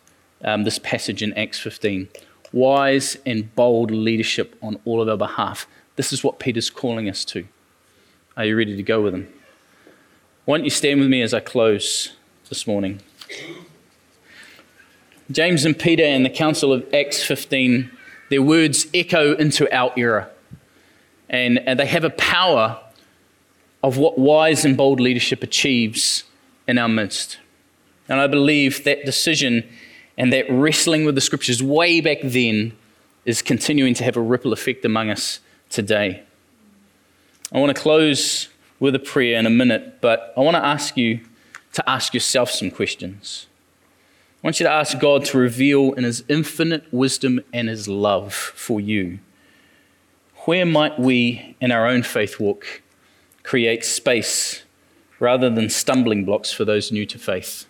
um, 0.43 0.65
this 0.65 0.79
passage 0.79 1.23
in 1.23 1.33
Acts 1.35 1.59
15. 1.59 2.09
Wise 2.53 3.17
and 3.27 3.55
bold 3.55 3.91
leadership 3.91 4.57
on 4.63 4.81
all 4.85 5.01
of 5.03 5.09
our 5.09 5.17
behalf. 5.17 5.67
This 5.97 6.13
is 6.13 6.25
what 6.25 6.39
Peter's 6.39 6.71
calling 6.71 7.09
us 7.09 7.25
to. 7.27 7.47
Are 8.37 8.45
you 8.45 8.57
ready 8.57 8.77
to 8.77 8.83
go 8.83 9.01
with 9.01 9.15
him? 9.15 9.33
Why 10.45 10.57
don't 10.57 10.65
you 10.65 10.71
stand 10.71 11.01
with 11.01 11.09
me 11.09 11.23
as 11.23 11.35
I 11.35 11.41
close 11.41 12.13
this 12.49 12.67
morning? 12.67 13.01
James 15.31 15.65
and 15.65 15.79
Peter 15.79 16.05
and 16.05 16.25
the 16.25 16.31
Council 16.31 16.73
of 16.73 16.87
Acts 16.95 17.23
15, 17.23 17.91
their 18.31 18.43
words 18.43 18.87
echo 18.95 19.35
into 19.35 19.73
our 19.75 19.93
era. 19.97 20.31
And, 21.29 21.59
and 21.59 21.79
they 21.79 21.87
have 21.87 22.05
a 22.05 22.11
power 22.11 22.81
of 23.83 23.99
what 23.99 24.19
wise 24.19 24.65
and 24.65 24.77
bold 24.77 25.01
leadership 25.01 25.43
achieves 25.43 26.25
in 26.67 26.79
our 26.79 26.89
midst. 26.89 27.39
And 28.09 28.21
I 28.21 28.27
believe 28.27 28.85
that 28.85 29.05
decision 29.05 29.69
and 30.17 30.33
that 30.33 30.47
wrestling 30.51 31.05
with 31.05 31.15
the 31.15 31.21
scriptures 31.21 31.63
way 31.63 32.01
back 32.01 32.19
then 32.23 32.73
is 33.27 33.43
continuing 33.43 33.93
to 33.95 34.05
have 34.05 34.17
a 34.17 34.21
ripple 34.23 34.55
effect 34.55 34.85
among 34.85 35.11
us 35.11 35.41
today. 35.69 36.23
I 37.53 37.59
want 37.59 37.75
to 37.77 37.81
close 37.81 38.49
with 38.81 38.95
a 38.95 38.99
prayer 38.99 39.39
in 39.39 39.45
a 39.45 39.51
minute, 39.51 40.01
but 40.01 40.33
I 40.37 40.41
want 40.41 40.57
to 40.57 40.65
ask 40.65 40.97
you 40.97 41.21
to 41.73 41.89
ask 41.89 42.15
yourself 42.15 42.51
some 42.51 42.71
questions. 42.71 43.47
I 44.43 44.47
want 44.47 44.61
you 44.61 44.65
to 44.65 44.73
ask 44.73 44.99
God 44.99 45.25
to 45.27 45.39
reveal 45.39 45.93
in 45.95 46.05
His 46.05 46.25
infinite 46.29 46.85
wisdom 46.93 47.41
and 47.53 47.69
His 47.69 47.89
love 47.89 48.35
for 48.35 48.81
you 48.81 49.19
where 50.49 50.65
might 50.65 50.99
we, 50.99 51.55
in 51.61 51.71
our 51.71 51.87
own 51.87 52.03
faith 52.03 52.41
walk, 52.41 52.81
create 53.43 53.85
space 53.85 54.63
rather 55.21 55.51
than 55.51 55.69
stumbling 55.69 56.25
blocks 56.25 56.51
for 56.51 56.65
those 56.65 56.91
new 56.91 57.05
to 57.05 57.19
faith? 57.19 57.67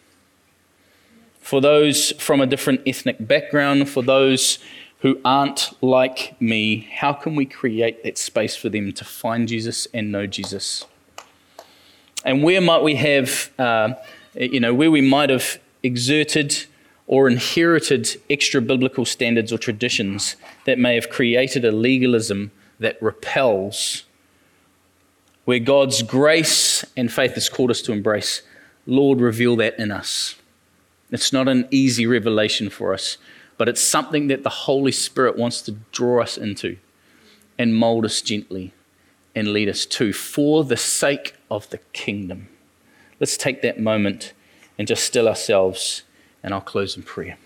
For 1.40 1.60
those 1.60 2.12
from 2.20 2.40
a 2.40 2.46
different 2.46 2.82
ethnic 2.86 3.16
background, 3.18 3.88
for 3.88 4.04
those 4.04 4.60
who 5.00 5.20
aren't 5.24 5.72
like 5.82 6.40
me, 6.40 6.88
how 6.94 7.12
can 7.12 7.34
we 7.34 7.46
create 7.46 8.04
that 8.04 8.16
space 8.16 8.54
for 8.54 8.68
them 8.68 8.92
to 8.92 9.04
find 9.04 9.48
Jesus 9.48 9.88
and 9.92 10.12
know 10.12 10.28
Jesus? 10.28 10.84
And 12.24 12.42
where 12.42 12.60
might 12.60 12.82
we 12.82 12.96
have, 12.96 13.50
uh, 13.58 13.94
you 14.34 14.60
know, 14.60 14.74
where 14.74 14.90
we 14.90 15.00
might 15.00 15.30
have 15.30 15.58
exerted 15.82 16.64
or 17.06 17.28
inherited 17.28 18.20
extra 18.28 18.60
biblical 18.60 19.04
standards 19.04 19.52
or 19.52 19.58
traditions 19.58 20.36
that 20.64 20.78
may 20.78 20.94
have 20.94 21.08
created 21.08 21.64
a 21.64 21.72
legalism 21.72 22.50
that 22.78 23.00
repels, 23.00 24.04
where 25.44 25.58
God's 25.58 26.02
grace 26.02 26.84
and 26.96 27.10
faith 27.10 27.32
has 27.34 27.48
called 27.48 27.70
us 27.70 27.80
to 27.82 27.92
embrace, 27.92 28.42
Lord, 28.86 29.20
reveal 29.20 29.56
that 29.56 29.78
in 29.78 29.90
us. 29.90 30.34
It's 31.10 31.32
not 31.32 31.48
an 31.48 31.66
easy 31.70 32.06
revelation 32.06 32.68
for 32.68 32.92
us, 32.92 33.16
but 33.56 33.68
it's 33.68 33.80
something 33.80 34.28
that 34.28 34.42
the 34.42 34.50
Holy 34.50 34.92
Spirit 34.92 35.38
wants 35.38 35.62
to 35.62 35.72
draw 35.92 36.22
us 36.22 36.36
into 36.36 36.76
and 37.58 37.74
mold 37.74 38.04
us 38.04 38.20
gently 38.20 38.74
and 39.34 39.48
lead 39.48 39.68
us 39.68 39.86
to 39.86 40.12
for 40.12 40.64
the 40.64 40.76
sake 40.76 41.34
of 41.50 41.68
the 41.70 41.78
kingdom. 41.92 42.48
Let's 43.20 43.36
take 43.36 43.62
that 43.62 43.80
moment 43.80 44.32
and 44.78 44.86
just 44.86 45.04
still 45.04 45.28
ourselves, 45.28 46.02
and 46.42 46.54
I'll 46.54 46.60
close 46.60 46.96
in 46.96 47.02
prayer. 47.02 47.36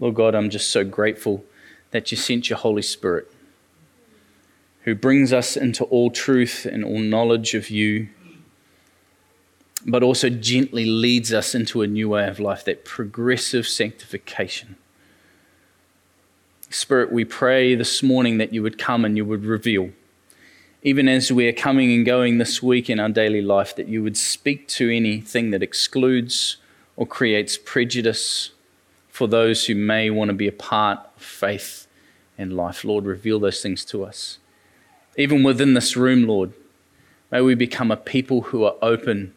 Lord 0.00 0.14
God, 0.14 0.34
I'm 0.34 0.48
just 0.48 0.70
so 0.70 0.82
grateful 0.82 1.44
that 1.90 2.10
you 2.10 2.16
sent 2.16 2.48
your 2.48 2.58
Holy 2.58 2.80
Spirit, 2.80 3.30
who 4.84 4.94
brings 4.94 5.30
us 5.30 5.58
into 5.58 5.84
all 5.84 6.10
truth 6.10 6.64
and 6.64 6.82
all 6.82 6.98
knowledge 6.98 7.54
of 7.54 7.68
you, 7.68 8.08
but 9.86 10.02
also 10.02 10.30
gently 10.30 10.86
leads 10.86 11.34
us 11.34 11.54
into 11.54 11.82
a 11.82 11.86
new 11.86 12.08
way 12.08 12.26
of 12.26 12.40
life, 12.40 12.64
that 12.64 12.86
progressive 12.86 13.68
sanctification. 13.68 14.76
Spirit, 16.70 17.12
we 17.12 17.26
pray 17.26 17.74
this 17.74 18.02
morning 18.02 18.38
that 18.38 18.54
you 18.54 18.62
would 18.62 18.78
come 18.78 19.04
and 19.04 19.18
you 19.18 19.26
would 19.26 19.44
reveal, 19.44 19.90
even 20.82 21.10
as 21.10 21.30
we 21.30 21.46
are 21.46 21.52
coming 21.52 21.92
and 21.92 22.06
going 22.06 22.38
this 22.38 22.62
week 22.62 22.88
in 22.88 22.98
our 22.98 23.10
daily 23.10 23.42
life, 23.42 23.76
that 23.76 23.88
you 23.88 24.02
would 24.02 24.16
speak 24.16 24.66
to 24.66 24.88
anything 24.88 25.50
that 25.50 25.62
excludes 25.62 26.56
or 26.96 27.06
creates 27.06 27.58
prejudice 27.58 28.52
for 29.20 29.28
those 29.28 29.66
who 29.66 29.74
may 29.74 30.08
want 30.08 30.30
to 30.30 30.34
be 30.34 30.48
a 30.48 30.52
part 30.52 30.98
of 31.14 31.22
faith 31.22 31.86
and 32.38 32.56
life. 32.56 32.84
Lord, 32.84 33.04
reveal 33.04 33.38
those 33.38 33.60
things 33.60 33.84
to 33.84 34.02
us. 34.02 34.38
Even 35.14 35.42
within 35.42 35.74
this 35.74 35.94
room, 35.94 36.26
Lord, 36.26 36.54
may 37.30 37.42
we 37.42 37.54
become 37.54 37.90
a 37.90 37.98
people 37.98 38.40
who 38.40 38.64
are 38.64 38.76
open, 38.80 39.34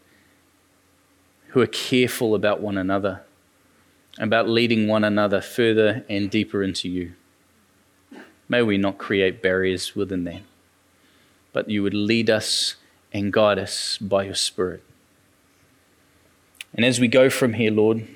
who 1.48 1.60
are 1.60 1.68
careful 1.68 2.34
about 2.34 2.62
one 2.62 2.78
another, 2.78 3.24
about 4.18 4.48
leading 4.48 4.88
one 4.88 5.04
another 5.04 5.42
further 5.42 6.06
and 6.08 6.32
deeper 6.32 6.64
into 6.64 6.88
you. 6.88 7.12
May 8.48 8.62
we 8.62 8.78
not 8.78 8.98
create 8.98 9.42
barriers 9.42 9.98
within 9.98 10.24
that, 10.24 10.44
but 11.52 11.70
you 11.70 11.84
would 11.84 11.94
lead 11.94 12.30
us 12.30 12.76
and 13.12 13.34
guide 13.34 13.60
us 13.60 13.98
by 13.98 14.24
your 14.24 14.36
Spirit. 14.36 14.82
And 16.74 16.86
as 16.86 17.02
we 17.02 17.10
go 17.10 17.30
from 17.30 17.56
here, 17.56 17.72
Lord, 17.72 18.08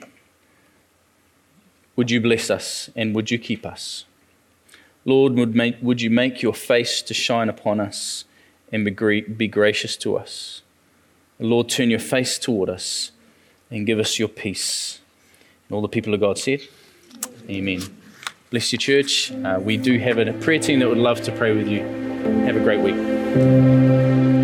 would 1.97 2.09
you 2.09 2.21
bless 2.21 2.49
us 2.49 2.89
and 2.95 3.13
would 3.13 3.29
you 3.29 3.37
keep 3.37 3.65
us? 3.65 4.05
Lord, 5.03 5.33
would, 5.33 5.55
make, 5.55 5.75
would 5.81 6.01
you 6.01 6.09
make 6.09 6.41
your 6.41 6.53
face 6.53 7.01
to 7.01 7.13
shine 7.13 7.49
upon 7.49 7.81
us 7.81 8.23
and 8.71 8.85
be, 8.85 9.21
be 9.21 9.47
gracious 9.47 9.97
to 9.97 10.15
us? 10.15 10.61
Lord, 11.39 11.69
turn 11.69 11.89
your 11.89 11.99
face 11.99 12.39
toward 12.39 12.69
us 12.69 13.11
and 13.69 13.85
give 13.85 13.99
us 13.99 14.17
your 14.19 14.27
peace. 14.27 14.99
And 15.67 15.75
all 15.75 15.81
the 15.81 15.89
people 15.89 16.13
of 16.13 16.19
God 16.19 16.37
said, 16.37 16.61
Amen. 17.49 17.81
Bless 18.49 18.71
your 18.71 18.79
church. 18.79 19.31
Uh, 19.31 19.59
we 19.61 19.75
do 19.75 19.97
have 19.99 20.17
a 20.17 20.33
prayer 20.33 20.59
team 20.59 20.79
that 20.79 20.87
would 20.87 20.97
love 20.97 21.21
to 21.21 21.31
pray 21.33 21.55
with 21.55 21.67
you. 21.67 21.81
Have 22.45 22.55
a 22.55 22.61
great 22.61 22.79
week. 22.79 24.36